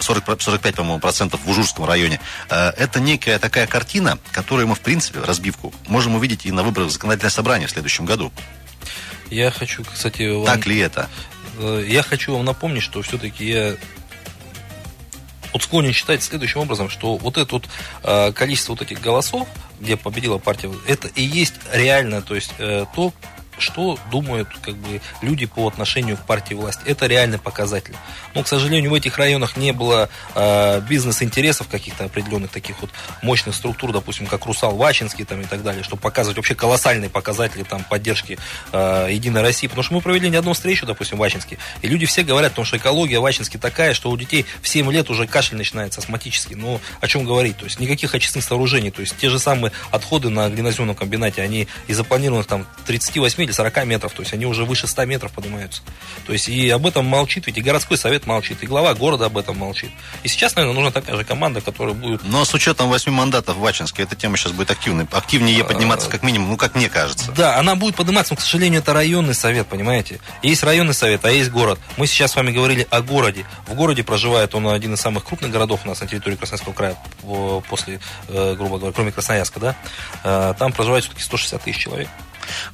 40, 0.00 0.40
45, 0.40 0.74
по-моему, 0.74 1.00
процентов 1.00 1.40
в 1.44 1.50
Ужурском 1.50 1.84
районе, 1.84 2.20
э, 2.50 2.70
это 2.70 3.00
некая 3.00 3.38
такая 3.38 3.66
картина, 3.66 4.18
которую 4.32 4.68
мы, 4.68 4.74
в 4.74 4.80
принципе, 4.80 5.20
разбивку, 5.20 5.72
можем 5.86 6.14
увидеть 6.14 6.46
и 6.46 6.52
на 6.52 6.62
выборах 6.62 6.88
в 6.88 6.92
законодательное 6.92 7.30
собрание 7.30 7.68
в 7.68 7.70
следующем 7.70 8.04
году. 8.04 8.32
Я 9.30 9.50
хочу, 9.50 9.84
кстати... 9.84 10.28
Вам... 10.28 10.44
Так 10.44 10.66
ли 10.66 10.78
это? 10.78 11.08
Э, 11.58 11.84
я 11.86 12.02
хочу 12.02 12.34
вам 12.34 12.44
напомнить, 12.44 12.82
что 12.82 13.02
все-таки 13.02 13.46
я 13.46 13.76
вот 15.52 15.62
склонен 15.62 15.92
считать 15.92 16.22
следующим 16.22 16.60
образом, 16.60 16.88
что 16.88 17.16
вот 17.16 17.36
это 17.36 17.54
вот 17.54 17.68
э, 18.02 18.32
количество 18.32 18.72
вот 18.72 18.82
этих 18.82 19.00
голосов, 19.00 19.48
где 19.82 19.96
победила 19.96 20.38
партия, 20.38 20.70
это 20.86 21.08
и 21.08 21.22
есть 21.22 21.54
реально, 21.72 22.22
то 22.22 22.34
есть 22.34 22.54
э, 22.58 22.86
то, 22.94 23.12
что 23.58 23.98
думают 24.10 24.48
как 24.62 24.76
бы, 24.76 25.00
люди 25.20 25.46
по 25.46 25.68
отношению 25.68 26.16
к 26.16 26.20
партии 26.20 26.54
власти. 26.54 26.82
Это 26.86 27.06
реальный 27.06 27.38
показатель. 27.38 27.94
Но, 28.34 28.42
к 28.42 28.48
сожалению, 28.48 28.90
в 28.90 28.94
этих 28.94 29.18
районах 29.18 29.56
не 29.56 29.72
было 29.72 30.08
э, 30.34 30.80
бизнес-интересов 30.88 31.68
каких-то 31.68 32.04
определенных 32.04 32.50
таких 32.50 32.80
вот 32.80 32.90
мощных 33.22 33.54
структур, 33.54 33.92
допустим, 33.92 34.26
как 34.26 34.46
Русал 34.46 34.76
Вачинский 34.76 35.24
там, 35.24 35.40
и 35.40 35.44
так 35.44 35.62
далее, 35.62 35.82
чтобы 35.82 36.02
показывать 36.02 36.36
вообще 36.36 36.54
колоссальные 36.54 37.10
показатели 37.10 37.62
там, 37.62 37.84
поддержки 37.84 38.38
э, 38.72 39.08
Единой 39.10 39.42
России. 39.42 39.66
Потому 39.66 39.82
что 39.82 39.94
мы 39.94 40.00
провели 40.00 40.30
не 40.30 40.36
одну 40.36 40.52
встречу, 40.52 40.86
допустим, 40.86 41.18
в 41.18 41.20
Вачинске, 41.20 41.58
и 41.82 41.88
люди 41.88 42.06
все 42.06 42.22
говорят, 42.22 42.52
потому 42.52 42.66
что 42.66 42.76
экология 42.76 43.18
в 43.18 43.22
Вачинске 43.22 43.58
такая, 43.58 43.94
что 43.94 44.10
у 44.10 44.16
детей 44.16 44.46
в 44.60 44.68
7 44.68 44.90
лет 44.90 45.10
уже 45.10 45.26
кашель 45.26 45.56
начинается 45.56 46.00
астматический. 46.00 46.56
Но 46.56 46.80
о 47.00 47.08
чем 47.08 47.24
говорить? 47.24 47.56
То 47.58 47.64
есть 47.64 47.80
никаких 47.80 48.14
очистных 48.14 48.44
сооружений. 48.44 48.90
То 48.90 49.00
есть 49.00 49.16
те 49.16 49.28
же 49.28 49.38
самые 49.38 49.72
отходы 49.90 50.30
на 50.30 50.48
глиноземном 50.48 50.96
комбинате, 50.96 51.42
они 51.42 51.68
из 51.86 51.96
запланированных 51.96 52.46
там 52.46 52.66
38 52.86 53.41
или 53.44 53.52
40 53.52 53.84
метров, 53.84 54.12
то 54.12 54.22
есть 54.22 54.32
они 54.32 54.46
уже 54.46 54.64
выше 54.64 54.86
100 54.86 55.04
метров 55.06 55.32
поднимаются. 55.32 55.82
То 56.26 56.32
есть 56.32 56.48
и 56.48 56.68
об 56.70 56.86
этом 56.86 57.06
молчит, 57.06 57.46
ведь 57.46 57.58
и 57.58 57.60
городской 57.60 57.96
совет 57.96 58.26
молчит, 58.26 58.62
и 58.62 58.66
глава 58.66 58.94
города 58.94 59.26
об 59.26 59.36
этом 59.36 59.58
молчит. 59.58 59.90
И 60.22 60.28
сейчас, 60.28 60.56
наверное, 60.56 60.74
нужна 60.74 60.90
такая 60.90 61.16
же 61.16 61.24
команда, 61.24 61.60
которая 61.60 61.94
будет... 61.94 62.22
Но 62.24 62.44
с 62.44 62.54
учетом 62.54 62.88
8 62.88 63.12
мандатов 63.12 63.56
в 63.56 63.66
Ачинске, 63.66 64.02
эта 64.04 64.16
тема 64.16 64.36
сейчас 64.36 64.52
будет 64.52 64.70
активной, 64.70 65.06
активнее 65.10 65.64
подниматься, 65.64 66.08
как 66.08 66.22
минимум, 66.22 66.50
ну, 66.50 66.56
как 66.56 66.74
мне 66.74 66.88
кажется. 66.88 67.32
Да, 67.32 67.58
она 67.58 67.74
будет 67.74 67.96
подниматься, 67.96 68.34
но, 68.34 68.36
к 68.36 68.40
сожалению, 68.40 68.80
это 68.80 68.92
районный 68.92 69.34
совет, 69.34 69.66
понимаете? 69.66 70.20
Есть 70.42 70.62
районный 70.62 70.94
совет, 70.94 71.24
а 71.24 71.30
есть 71.30 71.50
город. 71.50 71.78
Мы 71.96 72.06
сейчас 72.06 72.32
с 72.32 72.36
вами 72.36 72.50
говорили 72.50 72.86
о 72.90 73.02
городе. 73.02 73.44
В 73.66 73.74
городе 73.74 74.02
проживает 74.04 74.54
он 74.54 74.68
один 74.68 74.94
из 74.94 75.00
самых 75.00 75.24
крупных 75.24 75.50
городов 75.50 75.80
у 75.84 75.88
нас 75.88 76.00
на 76.00 76.06
территории 76.06 76.36
Красноярского 76.36 76.72
края, 76.72 76.96
после, 77.68 78.00
э, 78.28 78.54
грубо 78.56 78.78
говоря, 78.78 78.92
кроме 78.94 79.12
Красноярска, 79.12 79.60
да? 79.60 79.76
Э, 80.24 80.54
там 80.58 80.72
проживает 80.72 81.04
все-таки 81.04 81.22
160 81.22 81.62
тысяч 81.62 81.78
человек. 81.78 82.08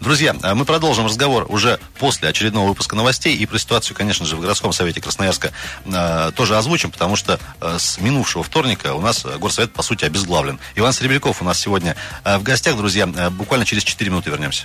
Друзья, 0.00 0.34
э, 0.42 0.54
мы 0.54 0.64
продолжим 0.64 1.06
разговор 1.06 1.46
уже 1.48 1.78
после 1.98 2.28
очередного 2.28 2.68
выпуска 2.68 2.96
новостей. 2.96 3.36
И 3.36 3.46
про 3.46 3.58
ситуацию, 3.58 3.96
конечно 3.96 4.26
же, 4.26 4.36
в 4.36 4.40
городском 4.40 4.72
совете 4.72 5.00
Красноярска 5.00 5.52
э, 5.84 6.32
тоже 6.34 6.56
озвучим, 6.56 6.90
потому 6.90 7.16
что 7.16 7.38
э, 7.60 7.76
с 7.78 7.98
минувшего 7.98 8.42
вторника 8.42 8.94
у 8.94 9.00
нас 9.00 9.24
горсовет, 9.24 9.72
по 9.72 9.82
сути, 9.82 10.04
обезглавлен. 10.04 10.58
Иван 10.76 10.92
Серебряков 10.92 11.42
у 11.42 11.44
нас 11.44 11.60
сегодня 11.60 11.96
в 12.24 12.42
гостях, 12.42 12.76
друзья. 12.76 13.06
Буквально 13.06 13.64
через 13.64 13.84
4 13.84 14.10
минуты 14.10 14.30
вернемся. 14.30 14.64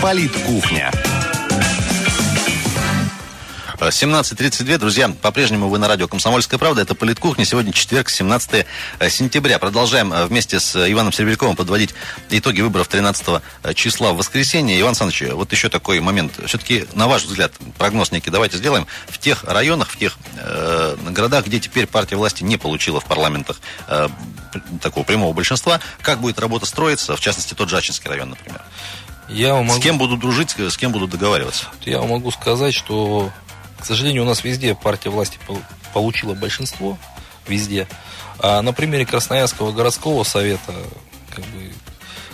Политкухня. 0.00 0.90
17.32, 3.88 4.78
друзья, 4.78 5.08
по-прежнему 5.08 5.68
вы 5.68 5.78
на 5.78 5.88
радио 5.88 6.06
«Комсомольская 6.06 6.58
правда». 6.58 6.82
Это 6.82 6.94
«Политкухня». 6.94 7.44
Сегодня 7.44 7.72
четверг, 7.72 8.10
17 8.10 8.66
э, 8.98 9.10
сентября. 9.10 9.58
Продолжаем 9.58 10.12
э, 10.12 10.26
вместе 10.26 10.60
с 10.60 10.76
э, 10.76 10.92
Иваном 10.92 11.12
Серебряковым 11.12 11.56
подводить 11.56 11.94
итоги 12.30 12.60
выборов 12.60 12.86
13 12.86 13.42
числа 13.74 14.12
в 14.12 14.18
воскресенье. 14.18 14.78
Иван 14.80 14.90
Александрович, 14.90 15.32
вот 15.32 15.50
еще 15.50 15.68
такой 15.68 15.98
момент. 15.98 16.38
Все-таки, 16.46 16.86
на 16.94 17.08
ваш 17.08 17.24
взгляд, 17.24 17.52
прогноз 17.76 18.12
некий 18.12 18.30
давайте 18.30 18.56
сделаем. 18.56 18.86
В 19.08 19.18
тех 19.18 19.42
районах, 19.44 19.90
в 19.90 19.98
тех 19.98 20.16
э, 20.36 20.96
городах, 21.10 21.46
где 21.46 21.58
теперь 21.58 21.88
партия 21.88 22.16
власти 22.16 22.44
не 22.44 22.58
получила 22.58 23.00
в 23.00 23.04
парламентах 23.06 23.60
э, 23.88 24.08
такого 24.80 25.02
прямого 25.02 25.32
большинства, 25.32 25.80
как 26.02 26.20
будет 26.20 26.38
работа 26.38 26.66
строиться, 26.66 27.16
в 27.16 27.20
частности, 27.20 27.54
тот 27.54 27.68
же 27.68 27.76
Ачинский 27.76 28.08
район, 28.08 28.30
например? 28.30 28.62
Я 29.28 29.56
могу... 29.56 29.80
С 29.80 29.82
кем 29.82 29.98
будут 29.98 30.20
дружить, 30.20 30.54
с 30.56 30.76
кем 30.76 30.92
будут 30.92 31.10
договариваться? 31.10 31.66
Я 31.84 32.02
могу 32.02 32.30
сказать, 32.30 32.74
что 32.74 33.32
к 33.82 33.84
сожалению, 33.84 34.22
у 34.22 34.26
нас 34.26 34.44
везде 34.44 34.76
партия 34.76 35.10
власти 35.10 35.40
получила 35.92 36.34
большинство, 36.34 36.96
везде. 37.48 37.88
А 38.38 38.62
на 38.62 38.72
примере 38.72 39.04
Красноярского 39.04 39.72
городского 39.72 40.22
совета, 40.22 40.72
как 41.34 41.44
бы, 41.46 41.72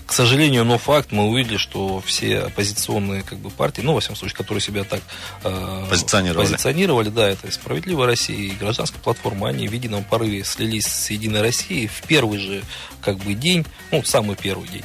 к 0.05 0.13
сожалению, 0.13 0.67
но 0.67 0.77
факт, 0.77 1.11
мы 1.11 1.25
увидели, 1.25 1.57
что 1.57 2.03
все 2.05 2.41
оппозиционные 2.41 3.23
как 3.23 3.39
бы, 3.39 3.49
партии, 3.49 3.81
ну, 3.81 3.95
во 3.95 4.01
всяком 4.01 4.17
случае, 4.17 4.37
которые 4.37 4.61
себя 4.61 4.85
так 4.85 5.01
э, 5.43 5.87
позиционировали. 5.89 6.47
позиционировали, 6.49 7.09
да, 7.09 7.31
это 7.31 7.47
и 7.47 7.51
«Справедливая 7.51 8.07
Россия», 8.07 8.37
и 8.37 8.51
«Гражданская 8.51 9.01
платформа», 9.01 9.49
они 9.49 9.69
в 9.69 9.73
едином 9.73 10.05
порыве 10.05 10.45
слились 10.45 10.87
с 10.87 11.09
«Единой 11.09 11.41
Россией» 11.41 11.87
в 11.87 12.03
первый 12.03 12.39
же 12.41 12.63
как 13.01 13.17
бы, 13.17 13.33
день, 13.33 13.65
ну, 13.91 14.03
самый 14.05 14.37
первый 14.37 14.69
день. 14.69 14.85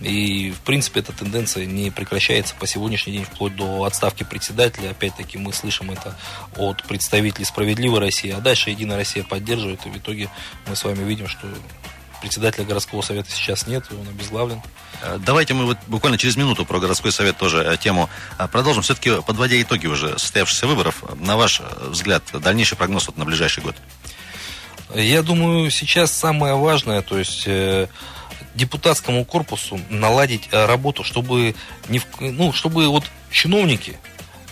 И, 0.00 0.50
в 0.52 0.60
принципе, 0.60 1.00
эта 1.00 1.12
тенденция 1.12 1.66
не 1.66 1.90
прекращается 1.90 2.54
по 2.54 2.66
сегодняшний 2.66 3.12
день, 3.12 3.24
вплоть 3.24 3.54
до 3.54 3.84
отставки 3.84 4.24
председателя. 4.24 4.90
Опять-таки, 4.90 5.36
мы 5.36 5.52
слышим 5.52 5.90
это 5.90 6.16
от 6.56 6.82
представителей 6.84 7.44
«Справедливой 7.44 8.00
России», 8.00 8.30
а 8.30 8.40
дальше 8.40 8.70
«Единая 8.70 8.96
Россия» 8.96 9.24
поддерживает, 9.24 9.84
и 9.86 9.90
в 9.90 9.98
итоге 9.98 10.30
мы 10.66 10.74
с 10.74 10.84
вами 10.84 11.04
видим, 11.04 11.28
что 11.28 11.46
председателя 12.20 12.64
городского 12.64 13.02
совета 13.02 13.30
сейчас 13.30 13.66
нет, 13.66 13.84
и 13.90 13.94
он 13.94 14.06
обезглавлен. 14.08 14.62
Э, 15.02 15.18
давайте 15.18 15.54
мы 15.54 15.66
вот 15.66 15.78
буквально 15.86 16.18
через 16.18 16.36
минуту 16.36 16.64
про 16.64 16.78
городской 16.78 17.12
совет 17.12 17.36
тоже 17.36 17.62
э, 17.62 17.76
тему 17.76 18.08
э, 18.38 18.46
продолжим. 18.48 18.82
Все-таки 18.82 19.20
подводя 19.22 19.60
итоги 19.60 19.86
уже 19.86 20.18
состоявшихся 20.18 20.66
выборов, 20.66 21.02
на 21.18 21.36
ваш 21.36 21.60
взгляд, 21.80 22.22
дальнейший 22.32 22.76
прогноз 22.76 23.06
вот 23.06 23.16
на 23.16 23.24
ближайший 23.24 23.62
год? 23.62 23.76
Я 24.94 25.22
думаю, 25.22 25.70
сейчас 25.70 26.10
самое 26.10 26.54
важное, 26.54 27.00
то 27.02 27.18
есть 27.18 27.46
депутатскому 28.60 29.24
корпусу 29.24 29.80
наладить 29.88 30.48
э, 30.52 30.66
работу, 30.66 31.02
чтобы, 31.02 31.54
не, 31.88 32.00
ну, 32.20 32.52
чтобы 32.52 32.88
вот 32.88 33.04
чиновники, 33.30 33.98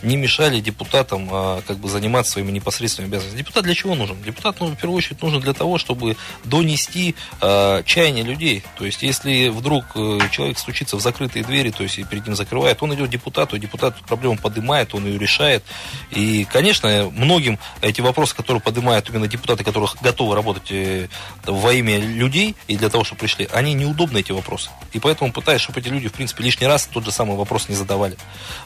не 0.02 0.16
мешали 0.16 0.60
депутатам 0.60 1.28
а, 1.30 1.62
как 1.66 1.78
бы 1.78 1.88
заниматься 1.88 2.32
своими 2.32 2.50
непосредственными 2.50 3.10
обязанностями. 3.10 3.42
Депутат 3.42 3.64
для 3.64 3.74
чего 3.74 3.94
нужен? 3.94 4.20
Депутат, 4.22 4.56
ну, 4.60 4.66
в 4.68 4.76
первую 4.76 4.98
очередь, 4.98 5.22
нужен 5.22 5.40
для 5.40 5.52
того, 5.52 5.78
чтобы 5.78 6.16
донести 6.44 7.14
а, 7.40 7.82
чаяние 7.82 8.24
людей. 8.24 8.62
То 8.76 8.84
есть, 8.84 9.02
если 9.02 9.48
вдруг 9.48 9.84
а, 9.94 10.18
человек 10.30 10.58
стучится 10.58 10.96
в 10.96 11.00
закрытые 11.00 11.44
двери, 11.44 11.70
то 11.70 11.82
есть 11.82 11.98
и 11.98 12.04
перед 12.04 12.26
ним 12.26 12.36
закрывает, 12.36 12.82
он 12.82 12.94
идет 12.94 13.08
к 13.08 13.10
депутату, 13.10 13.58
депутат 13.58 13.96
проблему 14.02 14.38
поднимает, 14.38 14.94
он 14.94 15.06
ее 15.06 15.18
решает. 15.18 15.64
И, 16.10 16.46
конечно, 16.50 17.10
многим 17.12 17.58
эти 17.80 18.00
вопросы, 18.00 18.34
которые 18.34 18.60
поднимают 18.60 19.08
именно 19.10 19.26
депутаты, 19.26 19.64
которые 19.64 19.88
готовы 20.00 20.34
работать 20.34 20.70
э, 20.70 21.08
во 21.44 21.72
имя 21.72 21.98
людей 21.98 22.54
и 22.66 22.76
для 22.76 22.88
того, 22.88 23.04
чтобы 23.04 23.20
пришли, 23.20 23.48
они 23.52 23.74
неудобны, 23.74 24.18
эти 24.18 24.32
вопросы. 24.32 24.70
И 24.92 25.00
поэтому 25.00 25.32
пытаюсь, 25.32 25.60
чтобы 25.60 25.80
эти 25.80 25.88
люди, 25.88 26.08
в 26.08 26.12
принципе, 26.12 26.44
лишний 26.44 26.66
раз 26.66 26.86
тот 26.86 27.04
же 27.04 27.12
самый 27.12 27.36
вопрос 27.36 27.68
не 27.68 27.74
задавали. 27.74 28.16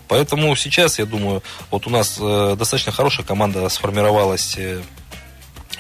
Поэтому 0.09 0.55
сейчас, 0.57 0.99
я 0.99 1.07
думаю, 1.07 1.22
думаю, 1.23 1.43
вот 1.71 1.87
у 1.87 1.91
нас 1.91 2.19
э, 2.21 2.57
достаточно 2.59 2.93
хорошая 2.93 3.25
команда 3.25 3.69
сформировалась 3.69 4.57
э, 4.59 4.83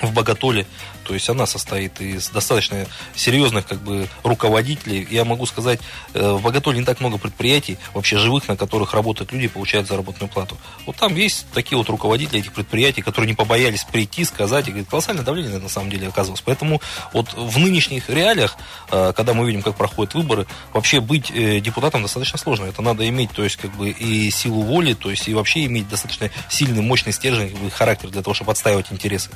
в 0.01 0.13
Боготоле. 0.13 0.67
То 1.05 1.15
есть 1.15 1.29
она 1.29 1.47
состоит 1.47 2.01
из 2.01 2.29
достаточно 2.29 2.87
серьезных 3.15 3.67
как 3.67 3.79
бы, 3.81 4.09
руководителей. 4.23 5.07
Я 5.11 5.25
могу 5.25 5.47
сказать, 5.47 5.81
э, 6.15 6.33
в 6.33 6.43
Боготоле 6.43 6.79
не 6.79 6.85
так 6.85 7.01
много 7.01 7.19
предприятий, 7.19 7.79
вообще 7.93 8.19
живых, 8.19 8.49
на 8.49 8.57
которых 8.57 8.95
работают 8.95 9.33
люди 9.33 9.45
и 9.45 9.49
получают 9.49 9.89
заработную 9.89 10.29
плату. 10.29 10.57
Вот 10.87 10.97
там 10.97 11.15
есть 11.17 11.47
такие 11.53 11.77
вот 11.77 11.89
руководители 11.89 12.41
этих 12.41 12.53
предприятий, 12.53 13.03
которые 13.03 13.29
не 13.29 13.35
побоялись 13.35 13.85
прийти, 13.85 14.25
сказать, 14.25 14.69
и 14.69 14.71
говорит, 14.71 14.89
колоссальное 14.89 15.25
давление 15.25 15.59
на 15.59 15.69
самом 15.69 15.91
деле 15.91 16.09
оказывалось. 16.09 16.43
Поэтому 16.43 16.81
вот 17.13 17.33
в 17.35 17.59
нынешних 17.59 18.09
реалиях, 18.09 18.57
э, 18.91 19.13
когда 19.17 19.35
мы 19.35 19.47
видим, 19.47 19.63
как 19.63 19.77
проходят 19.77 20.15
выборы, 20.15 20.47
вообще 20.73 21.01
быть 21.01 21.31
э, 21.31 21.61
депутатом 21.61 22.03
достаточно 22.03 22.39
сложно. 22.39 22.67
Это 22.67 22.81
надо 22.81 23.09
иметь, 23.09 23.33
то 23.33 23.43
есть, 23.43 23.57
как 23.57 23.73
бы 23.73 23.91
и 23.91 24.31
силу 24.31 24.63
воли, 24.63 24.95
то 24.95 25.11
есть, 25.11 25.29
и 25.29 25.35
вообще 25.35 25.65
иметь 25.65 25.89
достаточно 25.89 26.31
сильный, 26.49 26.83
мощный 26.83 27.13
стержень, 27.13 27.71
характер 27.71 28.11
для 28.11 28.23
того, 28.23 28.35
чтобы 28.35 28.53
отстаивать 28.53 28.87
интересы. 28.91 29.31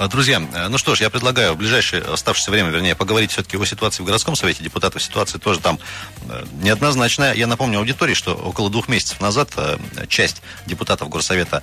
А, 0.00 0.08
друзья, 0.08 0.40
э, 0.54 0.68
ну 0.68 0.78
что 0.78 0.94
ж, 0.94 1.02
я 1.02 1.10
предлагаю 1.10 1.52
в 1.52 1.58
ближайшее 1.58 2.00
оставшееся 2.00 2.50
время, 2.50 2.70
вернее, 2.70 2.94
поговорить 2.94 3.32
все-таки 3.32 3.58
о 3.58 3.66
ситуации 3.66 4.02
в 4.02 4.06
городском 4.06 4.34
совете 4.34 4.64
депутатов. 4.64 5.02
Ситуация 5.02 5.38
тоже 5.38 5.60
там 5.60 5.78
э, 6.22 6.42
неоднозначная. 6.62 7.34
Я 7.34 7.46
напомню 7.46 7.80
аудитории, 7.80 8.14
что 8.14 8.32
около 8.32 8.70
двух 8.70 8.88
месяцев 8.88 9.20
назад 9.20 9.50
э, 9.58 9.76
часть 10.08 10.40
депутатов 10.64 11.10
горсовета 11.10 11.62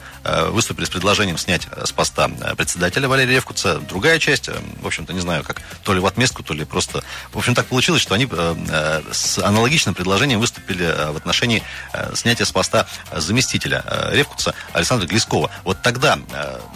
выступили 0.50 0.86
с 0.86 0.90
предложением 0.90 1.40
снять 1.40 1.68
с 1.84 1.92
поста 1.92 2.30
председателя 2.58 3.08
Валерия 3.08 3.36
Ревкуца. 3.36 3.80
Другая 3.80 4.20
часть, 4.20 4.50
в 4.82 4.86
общем-то, 4.86 5.14
не 5.14 5.20
знаю, 5.20 5.44
как 5.44 5.62
то 5.84 5.94
ли 5.94 6.00
в 6.00 6.06
отместку, 6.06 6.44
то 6.44 6.54
ли 6.54 6.64
просто... 6.64 7.04
В 7.32 7.38
общем, 7.38 7.56
так 7.56 7.66
получилось, 7.66 8.02
что 8.02 8.14
они 8.14 8.28
с 9.12 9.40
аналогичным 9.40 9.96
предложением 9.96 10.40
выступили 10.40 10.86
в 11.12 11.18
отношении 11.18 11.64
снятия 12.14 12.46
с 12.46 12.52
поста 12.52 12.88
заместителя 13.16 13.84
Ревкуца 14.12 14.54
Александра 14.74 15.08
Глескова. 15.08 15.50
Вот 15.64 15.82
тогда 15.82 16.20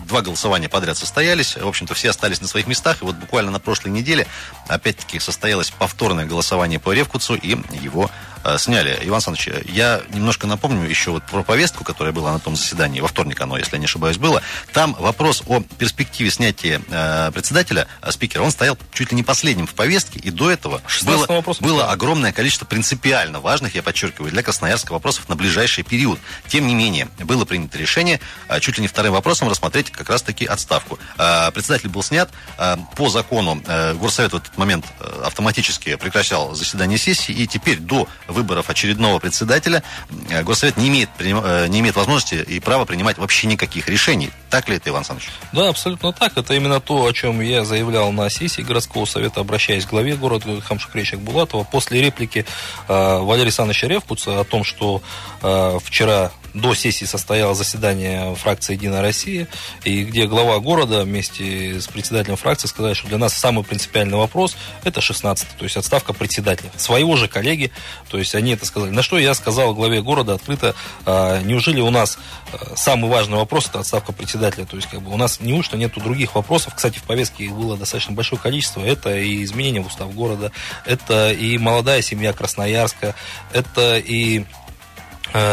два 0.07 0.21
голосования 0.21 0.69
подряд 0.69 0.97
состоялись 0.97 1.50
в 1.55 1.67
общем-то, 1.67 1.93
все 1.93 2.09
остались 2.09 2.41
на 2.41 2.47
своих 2.47 2.67
местах. 2.67 3.01
И 3.01 3.05
вот 3.05 3.15
буквально 3.15 3.51
на 3.51 3.59
прошлой 3.59 3.89
неделе, 3.89 4.27
опять-таки, 4.67 5.19
состоялось 5.19 5.71
повторное 5.71 6.25
голосование 6.25 6.79
по 6.79 6.93
Ревкуцу, 6.93 7.35
и 7.35 7.57
его 7.71 8.09
сняли. 8.57 8.97
Иван 9.03 9.21
Александрович, 9.25 9.65
я 9.71 10.01
немножко 10.09 10.47
напомню 10.47 10.87
еще 10.87 11.11
вот 11.11 11.23
про 11.23 11.43
повестку, 11.43 11.83
которая 11.83 12.13
была 12.13 12.31
на 12.31 12.39
том 12.39 12.55
заседании, 12.55 13.01
во 13.01 13.07
вторник 13.07 13.39
оно, 13.41 13.57
если 13.57 13.73
я 13.73 13.79
не 13.79 13.85
ошибаюсь, 13.85 14.17
было. 14.17 14.41
Там 14.73 14.95
вопрос 14.99 15.43
о 15.47 15.61
перспективе 15.61 16.31
снятия 16.31 16.81
э, 16.89 17.31
председателя, 17.31 17.87
э, 18.01 18.11
спикера, 18.11 18.41
он 18.41 18.51
стоял 18.51 18.77
чуть 18.93 19.11
ли 19.11 19.15
не 19.15 19.23
последним 19.23 19.67
в 19.67 19.73
повестке, 19.73 20.19
и 20.19 20.31
до 20.31 20.51
этого 20.51 20.81
было, 21.03 21.43
было 21.59 21.91
огромное 21.91 22.31
количество 22.31 22.65
принципиально 22.65 23.39
важных, 23.39 23.75
я 23.75 23.83
подчеркиваю, 23.83 24.31
для 24.31 24.43
Красноярска 24.43 24.91
вопросов 24.91 25.29
на 25.29 25.35
ближайший 25.35 25.83
период. 25.83 26.19
Тем 26.47 26.67
не 26.67 26.75
менее, 26.75 27.07
было 27.19 27.45
принято 27.45 27.77
решение 27.77 28.19
э, 28.47 28.59
чуть 28.59 28.77
ли 28.77 28.81
не 28.81 28.87
вторым 28.87 29.13
вопросом 29.13 29.49
рассмотреть 29.49 29.91
как 29.91 30.09
раз-таки 30.09 30.45
отставку. 30.45 30.99
Э, 31.17 31.51
председатель 31.51 31.89
был 31.89 32.03
снят. 32.03 32.29
Э, 32.57 32.77
по 32.95 33.09
закону 33.09 33.61
э, 33.65 33.93
Горсовет 33.93 34.33
в 34.33 34.35
этот 34.35 34.57
момент 34.57 34.85
э, 34.99 35.23
автоматически 35.25 35.95
прекращал 35.95 36.55
заседание 36.55 36.97
сессии, 36.97 37.33
и 37.33 37.47
теперь 37.47 37.77
до 37.79 38.07
выборов 38.31 38.69
очередного 38.69 39.19
председателя 39.19 39.83
э, 40.29 40.43
Госсовет 40.43 40.77
не 40.77 40.89
имеет, 40.89 41.09
э, 41.19 41.67
не 41.67 41.79
имеет 41.79 41.95
возможности 41.95 42.35
и 42.35 42.59
права 42.59 42.85
принимать 42.85 43.17
вообще 43.17 43.47
никаких 43.47 43.87
решений. 43.87 44.31
Так 44.49 44.67
ли 44.67 44.75
это, 44.75 44.89
Иван 44.89 44.99
Александрович? 44.99 45.29
Да, 45.53 45.69
абсолютно 45.69 46.13
так. 46.13 46.37
Это 46.37 46.53
именно 46.53 46.79
то, 46.79 47.05
о 47.05 47.13
чем 47.13 47.41
я 47.41 47.63
заявлял 47.63 48.11
на 48.11 48.29
сессии 48.29 48.61
городского 48.61 49.05
совета, 49.05 49.41
обращаясь 49.41 49.85
к 49.85 49.89
главе 49.89 50.15
города 50.15 50.59
Хамшикречек 50.61 51.19
Булатова. 51.19 51.63
После 51.63 52.01
реплики 52.01 52.45
э, 52.87 53.17
Валерия 53.19 53.43
Александровича 53.43 53.87
Ревкуца 53.87 54.39
о 54.39 54.43
том, 54.43 54.63
что 54.63 55.01
э, 55.41 55.79
вчера 55.83 56.31
до 56.53 56.73
сессии 56.73 57.05
состоялось 57.05 57.57
заседание 57.57 58.35
фракции 58.35 58.73
«Единая 58.73 59.01
Россия», 59.01 59.47
и 59.83 60.03
где 60.03 60.27
глава 60.27 60.59
города 60.59 61.03
вместе 61.03 61.79
с 61.79 61.87
председателем 61.87 62.35
фракции 62.35 62.67
сказали, 62.67 62.93
что 62.93 63.07
для 63.07 63.17
нас 63.17 63.33
самый 63.33 63.63
принципиальный 63.63 64.17
вопрос– 64.17 64.55
это 64.83 65.01
16 65.01 65.47
то 65.57 65.63
есть 65.63 65.77
отставка 65.77 66.13
председателя. 66.13 66.71
Своего 66.77 67.15
же 67.15 67.27
коллеги, 67.27 67.71
то 68.09 68.17
есть 68.17 68.35
они 68.35 68.51
это 68.51 68.65
сказали. 68.65 68.91
На 68.91 69.03
что 69.03 69.17
я 69.17 69.33
сказал 69.33 69.73
главе 69.73 70.01
города 70.01 70.33
открыто, 70.33 70.75
а, 71.05 71.41
неужели 71.41 71.81
у 71.81 71.89
нас 71.89 72.17
а, 72.51 72.75
самый 72.75 73.09
важный 73.09 73.37
вопрос– 73.37 73.67
это 73.69 73.79
отставка 73.79 74.11
председателя, 74.11 74.65
то 74.65 74.75
есть 74.75 74.89
как 74.89 75.01
бы 75.01 75.11
у 75.11 75.17
нас 75.17 75.39
неужто 75.39 75.77
нету 75.77 76.01
других 76.01 76.35
вопросов, 76.35 76.75
кстати, 76.75 76.99
в 76.99 77.03
повестке 77.03 77.45
их 77.45 77.53
было 77.53 77.77
достаточно 77.77 78.13
большое 78.13 78.41
количество, 78.41 78.81
это 78.81 79.15
и 79.15 79.43
изменение 79.43 79.81
в 79.81 79.87
устав 79.87 80.13
города, 80.13 80.51
это 80.85 81.31
и 81.31 81.57
молодая 81.57 82.01
семья 82.01 82.33
Красноярска, 82.33 83.15
это 83.53 83.97
и 83.97 84.45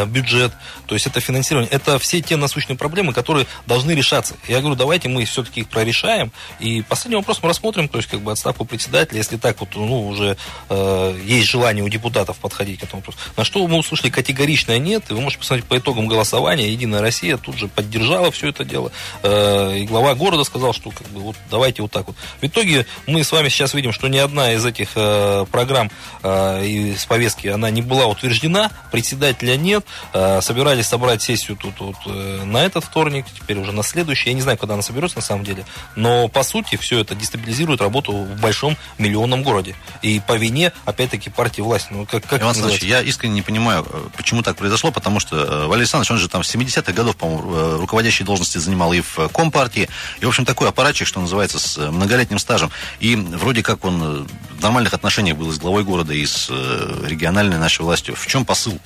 бюджет, 0.06 0.52
то 0.86 0.94
есть 0.94 1.06
это 1.06 1.20
финансирование, 1.20 1.70
это 1.70 1.98
все 1.98 2.20
те 2.20 2.36
насущные 2.36 2.76
проблемы, 2.76 3.12
которые 3.12 3.46
должны 3.66 3.92
решаться. 3.92 4.36
Я 4.48 4.60
говорю, 4.60 4.74
давайте 4.74 5.08
мы 5.08 5.24
все-таки 5.24 5.60
их 5.60 5.68
прорешаем. 5.68 6.32
И 6.60 6.82
последний 6.82 7.16
вопрос 7.16 7.40
мы 7.42 7.48
рассмотрим, 7.48 7.88
то 7.88 7.98
есть 7.98 8.08
как 8.08 8.20
бы 8.20 8.32
отставку 8.32 8.64
председателя, 8.64 9.18
если 9.18 9.36
так 9.36 9.60
вот, 9.60 9.68
ну, 9.74 10.08
уже 10.08 10.36
э, 10.68 11.20
есть 11.24 11.48
желание 11.48 11.84
у 11.84 11.88
депутатов 11.88 12.38
подходить 12.38 12.80
к 12.80 12.84
этому 12.84 13.00
вопросу. 13.00 13.18
На 13.36 13.44
что 13.44 13.66
мы 13.66 13.78
услышали 13.78 14.10
категоричное 14.10 14.78
нет, 14.78 15.04
и 15.10 15.14
вы 15.14 15.20
можете 15.20 15.40
посмотреть 15.40 15.66
по 15.66 15.76
итогам 15.78 16.08
голосования, 16.08 16.70
Единая 16.70 17.00
Россия 17.00 17.36
тут 17.36 17.58
же 17.58 17.68
поддержала 17.68 18.30
все 18.30 18.48
это 18.48 18.64
дело, 18.64 18.90
э, 19.22 19.78
и 19.78 19.84
глава 19.84 20.14
города 20.14 20.44
сказал, 20.44 20.72
что 20.72 20.90
как 20.90 21.06
бы 21.08 21.20
вот 21.20 21.36
давайте 21.50 21.82
вот 21.82 21.90
так 21.90 22.06
вот. 22.06 22.16
В 22.40 22.46
итоге 22.46 22.86
мы 23.06 23.22
с 23.24 23.32
вами 23.32 23.48
сейчас 23.48 23.74
видим, 23.74 23.92
что 23.92 24.08
ни 24.08 24.18
одна 24.18 24.52
из 24.52 24.64
этих 24.64 24.90
э, 24.94 25.44
программ 25.50 25.90
э, 26.22 26.66
из 26.66 27.04
повестки, 27.04 27.48
она 27.48 27.70
не 27.70 27.82
была 27.82 28.06
утверждена, 28.06 28.70
председателя 28.90 29.56
нет, 29.56 29.67
нет. 29.68 29.84
Э, 30.12 30.40
собирались 30.40 30.86
собрать 30.86 31.22
сессию 31.22 31.56
тут 31.56 31.78
вот 31.80 31.96
э, 32.06 32.44
на 32.44 32.64
этот 32.64 32.84
вторник, 32.84 33.26
теперь 33.34 33.58
уже 33.58 33.72
на 33.72 33.82
следующий. 33.82 34.30
Я 34.30 34.34
не 34.34 34.40
знаю, 34.40 34.58
когда 34.58 34.74
она 34.74 34.82
соберется 34.82 35.18
на 35.18 35.22
самом 35.22 35.44
деле. 35.44 35.64
Но 35.94 36.28
по 36.28 36.42
сути 36.42 36.76
все 36.76 37.00
это 37.00 37.14
дестабилизирует 37.14 37.80
работу 37.80 38.12
в 38.12 38.40
большом 38.40 38.76
миллионном 38.98 39.42
городе. 39.42 39.74
И 40.02 40.20
по 40.26 40.36
вине, 40.36 40.72
опять-таки, 40.84 41.30
партии 41.30 41.60
власти. 41.60 41.88
Ну, 41.90 42.06
как, 42.06 42.24
как 42.24 42.40
Иван 42.40 42.50
Александрович, 42.50 42.82
я 42.82 43.02
искренне 43.02 43.34
не 43.34 43.42
понимаю, 43.42 43.86
э, 43.88 44.08
почему 44.16 44.42
так 44.42 44.56
произошло, 44.56 44.90
потому 44.90 45.20
что 45.20 45.36
Валерий 45.36 45.82
Александрович, 45.82 46.10
он 46.10 46.18
же 46.18 46.28
там 46.28 46.42
с 46.42 46.54
70-х 46.54 46.92
годов, 46.92 47.16
по-моему, 47.16 47.78
руководящие 47.78 48.26
должности 48.26 48.58
занимал 48.58 48.92
и 48.92 49.00
в 49.00 49.28
Компартии. 49.28 49.88
И, 50.20 50.24
в 50.24 50.28
общем, 50.28 50.44
такой 50.44 50.68
аппаратчик, 50.68 51.06
что 51.06 51.20
называется, 51.20 51.58
с 51.58 51.76
многолетним 51.76 52.38
стажем. 52.38 52.70
И 53.00 53.14
вроде 53.14 53.62
как 53.62 53.84
он 53.84 54.26
в 54.58 54.62
нормальных 54.62 54.94
отношениях 54.94 55.36
был 55.36 55.50
и 55.50 55.52
с 55.52 55.58
главой 55.58 55.84
города, 55.84 56.12
и 56.14 56.24
с 56.24 56.48
региональной 56.48 57.58
нашей 57.58 57.82
властью. 57.82 58.14
В 58.16 58.26
чем 58.26 58.44
посыл? 58.44 58.78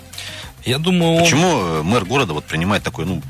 Я 0.65 0.79
думаю, 0.79 1.23
Почему 1.23 1.49
он... 1.49 1.87
мэр 1.87 2.05
города 2.05 2.33
вот 2.35 2.45
принимает 2.45 2.83
такое, 2.83 3.07
ну, 3.07 3.23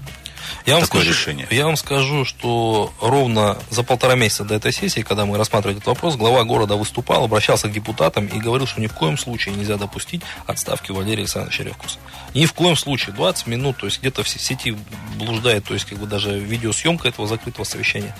я 0.66 0.74
вам, 0.74 0.84
такое 0.84 1.02
скажу, 1.02 1.18
решение? 1.18 1.46
я 1.50 1.66
вам 1.66 1.76
скажу, 1.76 2.24
что 2.24 2.92
ровно 3.00 3.58
за 3.70 3.82
полтора 3.82 4.14
месяца 4.14 4.44
до 4.44 4.54
этой 4.54 4.72
сессии, 4.72 5.00
когда 5.00 5.26
мы 5.26 5.36
рассматривали 5.36 5.78
этот 5.78 5.88
вопрос, 5.88 6.16
глава 6.16 6.44
города 6.44 6.76
выступал, 6.76 7.24
обращался 7.24 7.68
к 7.68 7.72
депутатам 7.72 8.26
и 8.26 8.38
говорил, 8.38 8.66
что 8.66 8.80
ни 8.80 8.86
в 8.86 8.92
коем 8.92 9.18
случае 9.18 9.56
нельзя 9.56 9.76
допустить 9.76 10.22
отставки 10.46 10.92
Валерия 10.92 11.22
Александровича 11.22 11.64
Ревкуса. 11.64 11.98
Ни 12.34 12.46
в 12.46 12.52
коем 12.52 12.76
случае. 12.76 13.14
20 13.14 13.46
минут, 13.48 13.78
то 13.78 13.86
есть 13.86 14.00
где-то 14.00 14.22
в 14.22 14.28
сети 14.28 14.76
блуждает, 15.16 15.64
то 15.64 15.74
есть 15.74 15.86
как 15.86 15.98
бы 15.98 16.06
даже 16.06 16.38
видеосъемка 16.38 17.08
этого 17.08 17.26
закрытого 17.26 17.64
совещания. 17.64 18.14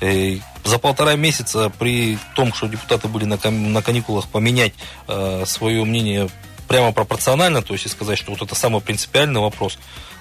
И 0.00 0.40
за 0.64 0.78
полтора 0.78 1.16
месяца 1.16 1.70
при 1.78 2.18
том, 2.34 2.54
что 2.54 2.66
депутаты 2.66 3.08
были 3.08 3.24
на, 3.24 3.38
на 3.50 3.82
каникулах, 3.82 4.28
поменять 4.28 4.72
э, 5.06 5.44
свое 5.46 5.84
мнение 5.84 6.30
прямо 6.68 6.92
пропорционально, 6.92 7.62
то 7.62 7.72
есть 7.74 7.86
и 7.86 7.88
сказать, 7.88 8.18
что 8.18 8.32
вот 8.32 8.42
это 8.42 8.54
самый 8.54 8.80
принципиальный 8.80 9.40
вопрос, 9.40 9.78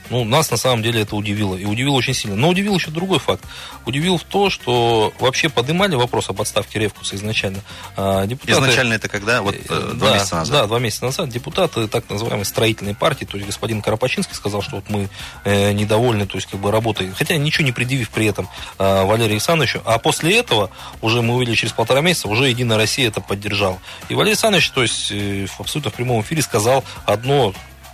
ну, 0.10 0.24
нас 0.24 0.52
на 0.52 0.58
самом 0.58 0.84
деле 0.84 1.02
это 1.02 1.16
удивило. 1.16 1.56
И 1.56 1.66
удивило 1.66 1.96
очень 1.96 2.14
сильно. 2.14 2.36
Но 2.36 2.50
удивил 2.50 2.76
еще 2.76 2.92
другой 2.92 3.20
факт. 3.20 3.44
Удивил 3.86 4.18
в 4.18 4.24
то, 4.24 4.50
что 4.50 5.14
вообще 5.20 5.50
поднимали 5.50 5.96
вопрос 5.96 6.30
об 6.30 6.42
отставке 6.42 6.80
Ревкуса 6.80 7.16
изначально. 7.16 7.60
А, 7.96 8.26
депутаты, 8.26 8.60
изначально 8.60 8.94
это 8.94 9.10
когда? 9.10 9.42
Вот 9.42 9.56
э, 9.56 9.92
два 9.96 10.10
да, 10.10 10.14
месяца 10.16 10.36
назад? 10.36 10.54
Да, 10.54 10.68
два 10.68 10.80
месяца 10.80 11.06
назад. 11.06 11.30
Депутаты 11.30 11.88
так 11.88 12.10
называемой 12.10 12.46
строительной 12.46 12.96
партии, 12.96 13.26
то 13.26 13.38
есть 13.38 13.48
господин 13.48 13.82
Карапачинский 13.82 14.36
сказал, 14.36 14.62
что 14.62 14.78
вот 14.78 14.90
мы 14.90 15.10
э, 15.46 15.72
недовольны, 15.72 16.26
то 16.26 16.38
есть 16.38 16.50
как 16.50 16.60
бы 16.60 16.72
работой, 16.72 17.12
хотя 17.16 17.38
ничего 17.38 17.66
не 17.66 17.72
предъявив 17.72 18.10
при 18.10 18.26
этом 18.26 18.50
э, 18.80 19.06
Валерию 19.06 19.34
Александровичу. 19.34 19.82
А 19.86 20.00
после 20.00 20.38
этого, 20.38 20.70
уже 21.02 21.22
мы 21.22 21.36
увидели 21.36 21.56
через 21.56 21.74
полтора 21.74 22.02
месяца, 22.02 22.28
уже 22.28 22.50
Единая 22.50 22.78
Россия 22.78 23.08
это 23.08 23.22
поддержала. 23.22 23.80
И 24.10 24.16
Валерий 24.16 24.34
Александрович, 24.34 24.70
то 24.72 24.82
есть 24.82 25.12
э, 25.12 25.48
абсолютно 25.58 25.92
в 25.92 25.94
прямом 25.94 26.22
эфире 26.22 26.42
сказал 26.42 26.84
одно 27.06 27.54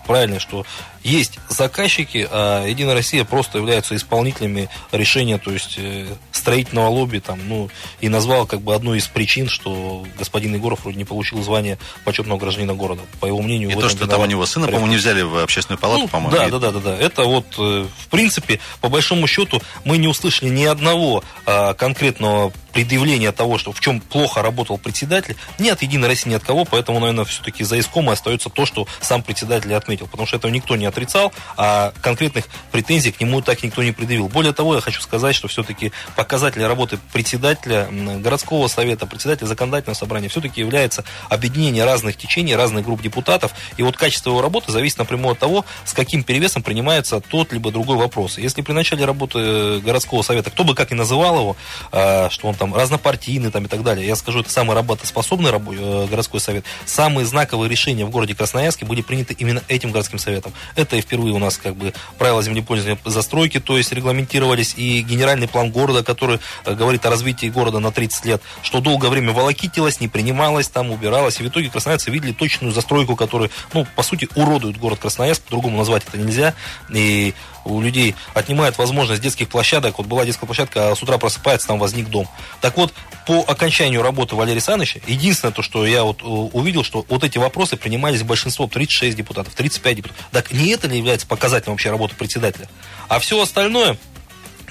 правильно, 0.09 0.39
что 0.39 0.65
есть 1.03 1.37
заказчики, 1.49 2.27
а 2.31 2.65
Единая 2.65 2.95
Россия 2.95 3.23
просто 3.25 3.59
являются 3.59 3.95
исполнителями 3.95 4.67
решения, 4.91 5.37
то 5.37 5.51
есть 5.51 5.75
э, 5.77 6.07
строительного 6.31 6.87
лобби, 6.87 7.19
там, 7.19 7.39
ну, 7.47 7.69
и 8.01 8.09
назвал 8.09 8.47
как 8.47 8.61
бы 8.61 8.73
одну 8.73 8.95
из 8.95 9.05
причин, 9.05 9.47
что 9.47 10.03
господин 10.17 10.55
Егоров 10.55 10.79
вроде 10.81 10.97
не 10.97 11.05
получил 11.05 11.43
звание 11.43 11.77
почетного 12.05 12.39
гражданина 12.39 12.73
города. 12.73 13.03
По 13.19 13.27
его 13.27 13.39
мнению, 13.43 13.69
и 13.69 13.75
то, 13.75 13.87
что 13.87 14.07
там 14.07 14.21
у 14.21 14.25
него 14.25 14.47
сына, 14.47 14.65
по-моему, 14.65 14.87
не 14.87 14.97
взяли 14.97 15.21
в 15.21 15.37
общественную 15.37 15.79
палату, 15.79 16.01
ну, 16.01 16.07
по-моему. 16.07 16.35
Да, 16.35 16.49
да, 16.49 16.57
да, 16.57 16.71
да, 16.71 16.79
да. 16.79 16.97
Это 16.97 17.25
вот, 17.25 17.45
э, 17.59 17.85
в 17.85 18.07
принципе, 18.07 18.59
по 18.81 18.89
большому 18.89 19.27
счету, 19.27 19.61
мы 19.85 19.99
не 19.99 20.07
услышали 20.07 20.49
ни 20.49 20.65
одного 20.65 21.23
а, 21.45 21.75
конкретного 21.75 22.51
предъявления 22.73 23.31
того, 23.31 23.57
что 23.57 23.71
в 23.71 23.79
чем 23.79 23.99
плохо 23.99 24.41
работал 24.41 24.77
председатель, 24.77 25.35
ни 25.57 25.69
от 25.69 25.81
Единой 25.81 26.07
России, 26.07 26.29
ни 26.29 26.35
от 26.35 26.43
кого, 26.43 26.65
поэтому, 26.65 26.99
наверное, 26.99 27.25
все-таки 27.25 27.63
за 27.63 27.79
искомой 27.79 28.13
остается 28.13 28.49
то, 28.49 28.65
что 28.65 28.87
сам 29.01 29.23
председатель 29.23 29.73
отметил, 29.73 30.07
потому 30.07 30.27
что 30.27 30.37
этого 30.37 30.51
никто 30.51 30.75
не 30.75 30.85
отрицал, 30.85 31.33
а 31.57 31.93
конкретных 32.01 32.45
претензий 32.71 33.11
к 33.11 33.19
нему 33.21 33.41
так 33.41 33.63
никто 33.63 33.83
не 33.83 33.91
предъявил. 33.91 34.27
Более 34.27 34.53
того, 34.53 34.75
я 34.75 34.81
хочу 34.81 35.01
сказать, 35.01 35.35
что 35.35 35.47
все-таки 35.47 35.91
показатель 36.15 36.63
работы 36.65 36.99
председателя 37.13 37.87
городского 38.19 38.67
совета, 38.67 39.05
председателя 39.05 39.47
законодательного 39.47 39.95
собрания 39.95 40.29
все-таки 40.29 40.61
является 40.61 41.03
объединение 41.29 41.85
разных 41.85 42.17
течений, 42.17 42.55
разных 42.55 42.85
групп 42.85 43.01
депутатов. 43.01 43.53
И 43.77 43.83
вот 43.83 43.97
качество 43.97 44.29
его 44.29 44.41
работы 44.41 44.71
зависит 44.71 44.97
напрямую 44.97 45.33
от 45.33 45.39
того, 45.39 45.65
с 45.85 45.93
каким 45.93 46.23
перевесом 46.23 46.63
принимается 46.63 47.19
тот 47.19 47.51
либо 47.53 47.71
другой 47.71 47.97
вопрос. 47.97 48.37
Если 48.37 48.61
при 48.61 48.73
начале 48.73 49.05
работы 49.05 49.79
городского 49.79 50.21
совета, 50.21 50.51
кто 50.51 50.63
бы 50.63 50.75
как 50.75 50.91
ни 50.91 50.95
называл 50.95 51.39
его, 51.39 51.57
а, 51.91 52.29
что 52.29 52.47
он 52.47 52.55
там 52.59 52.75
разнопартийный 52.75 53.49
там, 53.49 53.65
и 53.65 53.67
так 53.67 53.81
далее, 53.83 54.05
я 54.05 54.15
скажу, 54.15 54.41
это 54.41 54.51
самый 54.51 54.75
работоспособный 54.75 55.49
э, 55.49 56.07
городской 56.07 56.39
совет, 56.39 56.65
самые 56.85 57.25
знаковые 57.25 57.69
решения 57.69 58.05
в 58.05 58.11
городе 58.11 58.35
Красноярске 58.35 58.85
были 58.85 59.01
приняты 59.01 59.33
именно 59.33 59.63
этим 59.67 59.91
городским 59.91 60.19
советом. 60.19 60.53
Это 60.75 60.97
и 60.97 61.01
впервые 61.01 61.33
у 61.33 61.39
нас 61.39 61.57
как 61.57 61.75
бы 61.75 61.93
правила 62.17 62.43
землепользования 62.43 62.99
застройки, 63.05 63.59
то 63.59 63.77
есть 63.77 63.91
регламентировались, 63.93 64.75
и 64.75 65.01
генеральный 65.01 65.47
план 65.47 65.71
города, 65.71 66.03
который 66.03 66.39
э, 66.65 66.75
говорит 66.75 67.05
о 67.05 67.09
развитии 67.09 67.47
города 67.47 67.79
на 67.79 67.91
30 67.91 68.25
лет, 68.25 68.41
что 68.61 68.81
долгое 68.81 69.09
время 69.09 69.31
волокитилось, 69.31 70.01
не 70.01 70.09
принималось, 70.09 70.67
там 70.67 70.91
убиралось, 70.91 71.39
и 71.39 71.43
в 71.43 71.47
итоге 71.47 71.69
красноярцы 71.69 72.11
видели 72.11 72.33
точную 72.33 72.73
застройку, 72.73 73.15
которая, 73.15 73.49
ну, 73.73 73.87
по 73.95 74.03
сути, 74.03 74.27
уродует 74.35 74.77
город 74.77 74.99
Красноярск, 74.99 75.43
по-другому 75.43 75.77
назвать 75.77 76.03
это 76.05 76.17
нельзя, 76.17 76.53
и 76.93 77.33
у 77.65 77.81
людей 77.81 78.15
отнимает 78.33 78.77
возможность 78.77 79.21
детских 79.21 79.49
площадок. 79.49 79.97
Вот 79.97 80.07
была 80.07 80.25
детская 80.25 80.45
площадка, 80.45 80.91
а 80.91 80.95
с 80.95 81.03
утра 81.03 81.17
просыпается, 81.17 81.67
там 81.67 81.79
возник 81.79 82.09
дом. 82.09 82.27
Так 82.61 82.77
вот, 82.77 82.93
по 83.25 83.41
окончанию 83.47 84.01
работы 84.01 84.35
Валерия 84.35 84.53
Александровича, 84.53 84.99
единственное 85.07 85.51
то, 85.51 85.61
что 85.61 85.85
я 85.85 86.03
вот 86.03 86.21
э, 86.21 86.25
увидел, 86.25 86.83
что 86.83 87.05
вот 87.07 87.23
эти 87.23 87.37
вопросы 87.37 87.77
принимались 87.77 88.23
большинством, 88.23 88.69
36 88.69 89.15
депутатов, 89.15 89.53
35 89.53 89.95
депутатов. 89.95 90.25
Так 90.31 90.51
не 90.51 90.69
это 90.69 90.87
ли 90.87 90.97
является 90.97 91.27
показателем 91.27 91.73
вообще 91.73 91.89
работы 91.89 92.15
председателя? 92.15 92.67
А 93.07 93.19
все 93.19 93.41
остальное, 93.41 93.97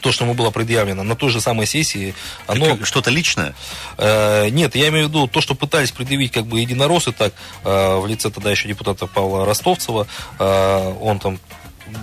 то, 0.01 0.13
что 0.13 0.25
ему 0.25 0.35
было 0.35 0.51
предъявлено 0.51 1.03
на 1.03 1.17
той 1.17 1.31
же 1.31 1.41
самой 1.41 1.67
сессии, 1.67 2.15
оно... 2.47 2.85
Что-то 2.85 3.11
личное? 3.11 3.55
Э, 3.97 4.49
нет, 4.49 4.75
я 4.77 4.89
имею 4.89 5.07
в 5.07 5.09
виду 5.09 5.27
то, 5.27 5.41
что 5.41 5.55
пытались 5.55 5.91
предъявить 5.91 6.33
как 6.33 6.47
бы 6.47 6.61
единороссы, 6.61 7.13
так, 7.13 7.33
э, 7.65 7.97
в 7.97 8.07
лице 8.07 8.31
тогда 8.31 8.51
еще 8.51 8.69
депутата 8.69 9.07
Павла 9.07 9.45
Ростовцева, 9.45 10.07
э, 10.39 10.95
он 11.01 11.19
там 11.19 11.39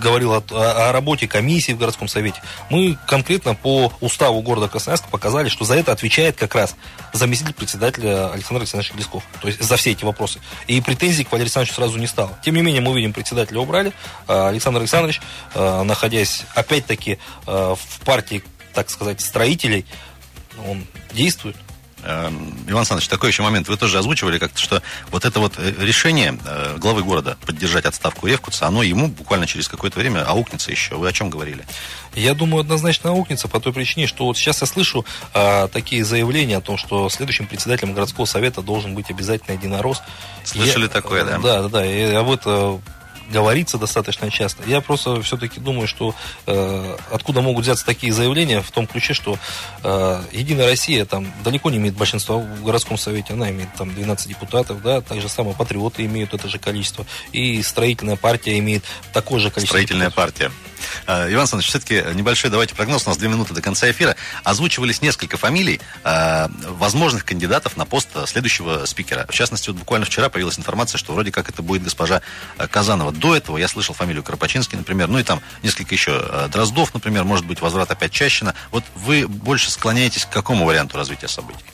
говорил 0.00 0.32
о, 0.32 0.42
о 0.50 0.92
работе 0.92 1.28
комиссии 1.28 1.72
в 1.72 1.78
городском 1.78 2.08
совете, 2.08 2.40
мы 2.70 2.98
конкретно 3.06 3.54
по 3.54 3.92
уставу 4.00 4.42
города 4.42 4.68
Красноярска 4.68 5.08
показали, 5.08 5.48
что 5.48 5.64
за 5.64 5.74
это 5.76 5.92
отвечает 5.92 6.36
как 6.36 6.54
раз 6.54 6.76
заместитель 7.12 7.54
председателя 7.54 8.32
Александр 8.32 8.62
Александрович 8.62 8.92
Лесков. 8.94 9.24
То 9.40 9.48
есть 9.48 9.62
за 9.62 9.76
все 9.76 9.92
эти 9.92 10.04
вопросы. 10.04 10.40
И 10.66 10.80
претензий 10.80 11.24
к 11.24 11.32
Валерию 11.32 11.46
Александровичу 11.46 11.74
сразу 11.74 11.98
не 11.98 12.06
стало. 12.06 12.38
Тем 12.44 12.54
не 12.54 12.62
менее, 12.62 12.80
мы 12.80 12.94
видим, 12.94 13.12
председателя 13.12 13.60
убрали. 13.60 13.92
А 14.26 14.48
Александр 14.48 14.80
Александрович, 14.80 15.20
а, 15.54 15.82
находясь 15.84 16.44
опять-таки 16.54 17.18
а, 17.46 17.74
в 17.74 18.00
партии, 18.04 18.42
так 18.72 18.90
сказать, 18.90 19.20
строителей, 19.20 19.86
он 20.66 20.86
действует. 21.12 21.56
Эм, 22.06 22.54
Иван 22.68 22.78
Александрович, 22.78 23.08
такой 23.08 23.30
еще 23.30 23.42
момент. 23.42 23.66
Вы 23.66 23.76
тоже 23.76 23.98
озвучивали 23.98 24.38
как-то, 24.38 24.60
что 24.60 24.80
вот 25.10 25.24
это 25.24 25.40
вот 25.40 25.54
э, 25.58 25.74
решение 25.80 26.38
э, 26.44 26.76
главы 26.78 27.02
города 27.02 27.36
поддержать 27.44 27.84
отставку 27.84 28.28
Ревкуца, 28.28 28.66
оно 28.66 28.84
ему 28.84 29.08
буквально 29.08 29.46
через 29.48 29.66
какое-то 29.68 29.98
время 29.98 30.22
аукнется 30.24 30.70
еще. 30.70 30.94
Вы 30.94 31.08
о 31.08 31.12
чем 31.12 31.30
говорили? 31.30 31.66
Я 32.14 32.34
думаю, 32.34 32.60
однозначно 32.60 33.10
аукнется 33.10 33.48
по 33.48 33.58
той 33.58 33.72
причине, 33.72 34.06
что 34.06 34.24
вот 34.24 34.38
сейчас 34.38 34.60
я 34.60 34.68
слышу 34.68 35.04
а, 35.34 35.66
такие 35.68 36.04
заявления 36.04 36.58
о 36.58 36.60
том, 36.60 36.78
что 36.78 37.08
следующим 37.08 37.46
председателем 37.46 37.92
городского 37.92 38.24
совета 38.24 38.62
должен 38.62 38.94
быть 38.94 39.10
обязательно 39.10 39.54
единорос. 39.54 40.00
Слышали 40.44 40.84
я, 40.84 40.88
такое, 40.88 41.24
да? 41.24 41.38
Да, 41.38 41.62
да, 41.62 41.68
да. 41.68 41.86
И 41.86 42.14
об 42.14 42.30
этом 42.30 42.82
говорится 43.30 43.78
достаточно 43.78 44.30
часто. 44.30 44.62
Я 44.66 44.80
просто 44.80 45.20
все-таки 45.22 45.60
думаю, 45.60 45.86
что 45.86 46.14
э, 46.46 46.96
откуда 47.10 47.40
могут 47.40 47.64
взяться 47.64 47.84
такие 47.84 48.12
заявления 48.12 48.60
в 48.62 48.70
том 48.70 48.86
ключе, 48.86 49.14
что 49.14 49.38
э, 49.82 50.22
Единая 50.32 50.66
Россия 50.66 51.04
там 51.04 51.32
далеко 51.44 51.70
не 51.70 51.78
имеет 51.78 51.94
большинства 51.94 52.36
в 52.36 52.62
городском 52.62 52.98
совете, 52.98 53.32
она 53.32 53.50
имеет 53.50 53.72
там 53.74 53.94
12 53.94 54.28
депутатов, 54.28 54.82
да, 54.82 55.00
так 55.00 55.20
же 55.20 55.28
самое 55.28 55.56
патриоты 55.56 56.04
имеют 56.04 56.34
это 56.34 56.48
же 56.48 56.58
количество, 56.58 57.06
и 57.32 57.62
строительная 57.62 58.16
партия 58.16 58.58
имеет 58.58 58.84
такое 59.12 59.40
же 59.40 59.50
количество. 59.50 59.76
Строительная 59.76 60.08
депутатов. 60.08 60.34
партия. 60.34 60.52
Э, 61.06 61.30
Иван 61.30 61.40
Александрович, 61.40 61.68
все-таки 61.68 62.04
небольшой 62.14 62.50
давайте 62.50 62.74
прогноз. 62.74 63.06
У 63.06 63.10
нас 63.10 63.18
две 63.18 63.28
минуты 63.28 63.54
до 63.54 63.62
конца 63.62 63.90
эфира. 63.90 64.16
Озвучивались 64.44 65.02
несколько 65.02 65.36
фамилий 65.36 65.80
э, 66.04 66.48
возможных 66.68 67.24
кандидатов 67.24 67.76
на 67.76 67.86
пост 67.86 68.08
следующего 68.26 68.84
спикера. 68.86 69.26
В 69.28 69.32
частности, 69.34 69.70
вот 69.70 69.78
буквально 69.78 70.06
вчера 70.06 70.28
появилась 70.28 70.58
информация, 70.58 70.98
что 70.98 71.12
вроде 71.12 71.32
как 71.32 71.48
это 71.48 71.62
будет 71.62 71.82
госпожа 71.82 72.22
Казанова. 72.70 73.12
До 73.16 73.34
этого 73.34 73.58
я 73.58 73.68
слышал 73.68 73.94
фамилию 73.94 74.22
Кропачинский, 74.22 74.78
например, 74.78 75.08
ну 75.08 75.18
и 75.18 75.22
там 75.22 75.40
несколько 75.62 75.94
еще 75.94 76.48
Дроздов, 76.50 76.94
например, 76.94 77.24
может 77.24 77.46
быть, 77.46 77.60
возврат 77.60 77.90
опять 77.90 78.12
Чащина. 78.12 78.54
Вот 78.70 78.84
вы 78.94 79.26
больше 79.26 79.70
склоняетесь 79.70 80.24
к 80.24 80.30
какому 80.30 80.64
варианту 80.64 80.96
развития 80.96 81.28
событий? 81.28 81.64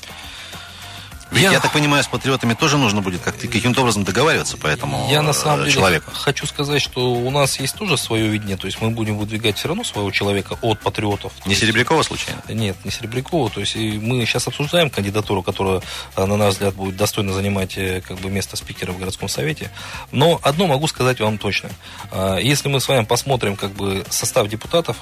Ведь, 1.33 1.43
я... 1.43 1.53
я 1.53 1.61
так 1.61 1.73
понимаю, 1.73 2.05
с 2.05 2.09
патриотами 2.09 2.55
тоже 2.55 2.77
нужно 2.77 3.01
будет 3.01 3.23
как 3.23 3.39
каким-то 3.39 3.81
образом 3.81 4.05
договариваться 4.05 4.57
по 4.57 4.67
этому 4.67 5.09
Я 5.11 5.23
на 5.23 5.33
самом 5.33 5.61
деле 5.61 5.73
человеку. 5.73 6.11
хочу 6.13 6.47
сказать, 6.47 6.83
что 6.83 7.13
у 7.13 7.31
нас 7.31 7.59
есть 7.59 7.75
тоже 7.75 7.97
свое 7.97 8.29
видение, 8.29 8.57
то 8.57 8.67
есть 8.67 8.81
мы 8.81 8.91
будем 8.91 9.17
выдвигать 9.17 9.57
все 9.57 9.69
равно 9.69 9.85
своего 9.85 10.11
человека 10.11 10.59
от 10.61 10.81
патриотов. 10.81 11.33
Не 11.47 11.55
Серебрякова 11.55 12.03
случайно? 12.03 12.43
Нет, 12.49 12.77
не 12.85 12.91
Серебрякова. 12.91 13.51
То 13.51 13.61
есть 13.61 13.77
мы 13.77 14.25
сейчас 14.27 14.47
обсуждаем 14.47 14.91
кандидатуру, 14.91 15.43
которая, 15.43 15.83
э, 16.17 16.25
на 16.25 16.37
наш 16.37 16.55
взгляд, 16.55 16.75
будет 16.75 16.97
достойно 16.97 17.33
занимать 17.33 17.77
э, 17.77 18.03
как 18.07 18.19
бы, 18.19 18.31
место 18.31 18.57
спикера 18.57 18.93
в 18.93 18.99
городском 18.99 19.29
совете. 19.29 19.71
Но 20.11 20.39
одно 20.43 20.67
могу 20.67 20.87
сказать 20.87 21.21
вам 21.21 21.39
точно. 21.39 21.71
Э, 22.11 22.39
если 22.43 22.69
мы 22.69 22.81
с 22.81 22.89
вами 22.89 23.05
посмотрим 23.05 23.57
как 23.57 23.73
бы, 23.73 24.05
состав 24.11 24.49
депутатов, 24.49 24.99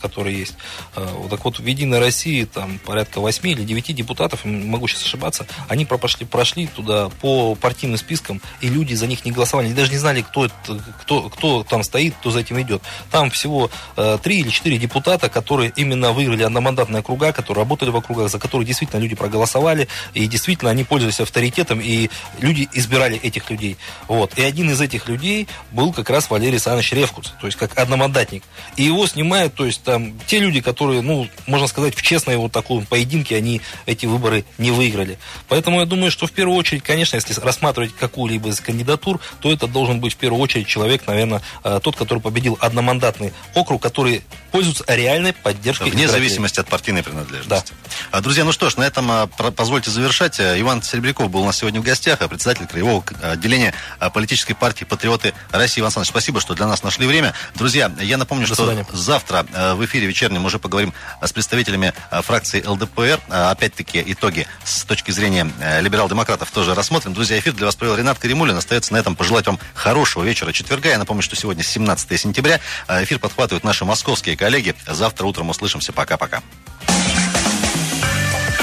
которые 0.00 0.38
есть, 0.38 0.54
так 0.94 1.44
вот 1.44 1.58
в 1.58 1.66
Единой 1.66 1.98
России 1.98 2.44
там 2.44 2.78
порядка 2.78 3.20
8 3.20 3.48
или 3.48 3.62
9 3.62 3.94
депутатов, 3.94 4.44
могу 4.44 4.88
сейчас 4.88 5.04
ошибаться, 5.04 5.46
они 5.68 5.84
прошли, 5.84 6.26
прошли 6.26 6.66
туда 6.66 7.08
по 7.20 7.54
партийным 7.54 7.98
спискам, 7.98 8.40
и 8.60 8.68
люди 8.68 8.94
за 8.94 9.06
них 9.06 9.24
не 9.24 9.32
голосовали, 9.32 9.66
они 9.66 9.74
даже 9.74 9.90
не 9.92 9.98
знали, 9.98 10.22
кто, 10.22 10.46
это, 10.46 10.54
кто, 11.00 11.28
кто 11.28 11.64
там 11.64 11.82
стоит, 11.82 12.14
кто 12.20 12.30
за 12.30 12.40
этим 12.40 12.60
идет. 12.60 12.82
Там 13.10 13.30
всего 13.30 13.70
э, 13.96 14.18
три 14.22 14.40
или 14.40 14.50
четыре 14.50 14.78
депутата, 14.78 15.28
которые 15.28 15.72
именно 15.76 16.12
выиграли 16.12 16.42
одномандатные 16.42 17.00
округа, 17.00 17.32
которые 17.32 17.62
работали 17.62 17.90
в 17.90 17.96
округах, 17.96 18.30
за 18.30 18.38
которые 18.38 18.66
действительно 18.66 19.00
люди 19.00 19.14
проголосовали, 19.14 19.88
и 20.14 20.26
действительно 20.26 20.70
они 20.70 20.84
пользовались 20.84 21.20
авторитетом, 21.20 21.80
и 21.80 22.10
люди 22.40 22.68
избирали 22.72 23.18
этих 23.18 23.50
людей. 23.50 23.76
Вот. 24.08 24.38
И 24.38 24.42
один 24.42 24.70
из 24.70 24.80
этих 24.80 25.08
людей 25.08 25.48
был 25.72 25.92
как 25.92 26.10
раз 26.10 26.30
Валерий 26.30 26.52
Александрович 26.52 26.92
Ревкус, 26.92 27.34
то 27.40 27.46
есть 27.46 27.58
как 27.58 27.78
одномандатник. 27.78 28.42
И 28.76 28.84
его 28.84 29.06
снимают, 29.06 29.54
то 29.54 29.66
есть 29.66 29.82
там 29.82 30.18
те 30.26 30.38
люди, 30.38 30.60
которые, 30.60 31.02
ну, 31.02 31.28
можно 31.46 31.66
сказать, 31.66 31.94
в 31.94 32.02
честной 32.02 32.36
вот 32.36 32.52
такой 32.52 32.82
поединке 32.82 33.36
они 33.36 33.60
эти 33.86 34.06
выборы 34.06 34.44
не 34.58 34.70
выиграли. 34.70 35.18
Поэтому 35.50 35.80
я 35.80 35.86
думаю, 35.86 36.12
что 36.12 36.26
в 36.28 36.32
первую 36.32 36.56
очередь, 36.56 36.84
конечно, 36.84 37.16
если 37.16 37.34
рассматривать 37.40 37.92
какую-либо 37.94 38.48
из 38.50 38.60
кандидатур, 38.60 39.20
то 39.40 39.52
это 39.52 39.66
должен 39.66 40.00
быть 40.00 40.14
в 40.14 40.16
первую 40.16 40.40
очередь 40.40 40.68
человек, 40.68 41.06
наверное, 41.08 41.42
э, 41.64 41.80
тот, 41.82 41.96
который 41.96 42.20
победил 42.20 42.56
одномандатный 42.60 43.32
округ, 43.54 43.82
который 43.82 44.22
пользуется 44.52 44.84
реальной 44.86 45.32
поддержкой. 45.32 45.90
Вне 45.90 46.08
зависимости 46.08 46.60
от 46.60 46.68
партийной 46.68 47.02
принадлежности. 47.02 47.74
Да. 48.12 48.20
Друзья, 48.20 48.44
ну 48.44 48.52
что 48.52 48.70
ж, 48.70 48.76
на 48.76 48.84
этом 48.84 49.10
а, 49.10 49.26
позвольте 49.26 49.90
завершать. 49.90 50.40
Иван 50.40 50.82
Серебряков 50.82 51.30
был 51.30 51.42
у 51.42 51.46
нас 51.46 51.58
сегодня 51.58 51.80
в 51.80 51.84
гостях, 51.84 52.22
а 52.22 52.28
председатель 52.28 52.66
краевого 52.66 53.02
отделения 53.20 53.74
а, 53.98 54.08
политической 54.10 54.54
партии 54.54 54.84
«Патриоты 54.84 55.34
России». 55.50 55.80
Иван 55.80 55.88
Александрович, 55.88 56.10
спасибо, 56.10 56.40
что 56.40 56.54
для 56.54 56.68
нас 56.68 56.84
нашли 56.84 57.08
время. 57.08 57.34
Друзья, 57.56 57.90
я 58.00 58.18
напомню, 58.18 58.46
До 58.46 58.54
что 58.54 58.66
свидания. 58.66 58.86
завтра 58.92 59.44
в 59.74 59.84
эфире 59.84 60.06
вечернем 60.06 60.44
уже 60.44 60.60
поговорим 60.60 60.94
с 61.20 61.32
представителями 61.32 61.92
фракции 62.22 62.64
ЛДПР. 62.64 63.20
Опять-таки, 63.28 64.02
итоги 64.06 64.46
с 64.64 64.84
точки 64.84 65.10
зрения 65.10 65.39
либерал-демократов 65.80 66.50
тоже 66.50 66.74
рассмотрим. 66.74 67.14
Друзья, 67.14 67.38
эфир 67.38 67.52
для 67.52 67.66
вас 67.66 67.76
провел 67.76 67.96
Ренат 67.96 68.18
Каримулин. 68.18 68.56
Остается 68.56 68.92
на 68.92 68.98
этом 68.98 69.16
пожелать 69.16 69.46
вам 69.46 69.58
хорошего 69.74 70.24
вечера 70.24 70.52
четверга. 70.52 70.90
Я 70.90 70.98
напомню, 70.98 71.22
что 71.22 71.36
сегодня 71.36 71.62
17 71.62 72.20
сентября. 72.20 72.60
Эфир 72.88 73.18
подхватывают 73.18 73.64
наши 73.64 73.84
московские 73.84 74.36
коллеги. 74.36 74.74
Завтра 74.86 75.26
утром 75.26 75.50
услышимся. 75.50 75.92
Пока-пока. 75.92 76.42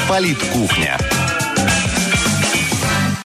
Политкухня. 0.07 0.97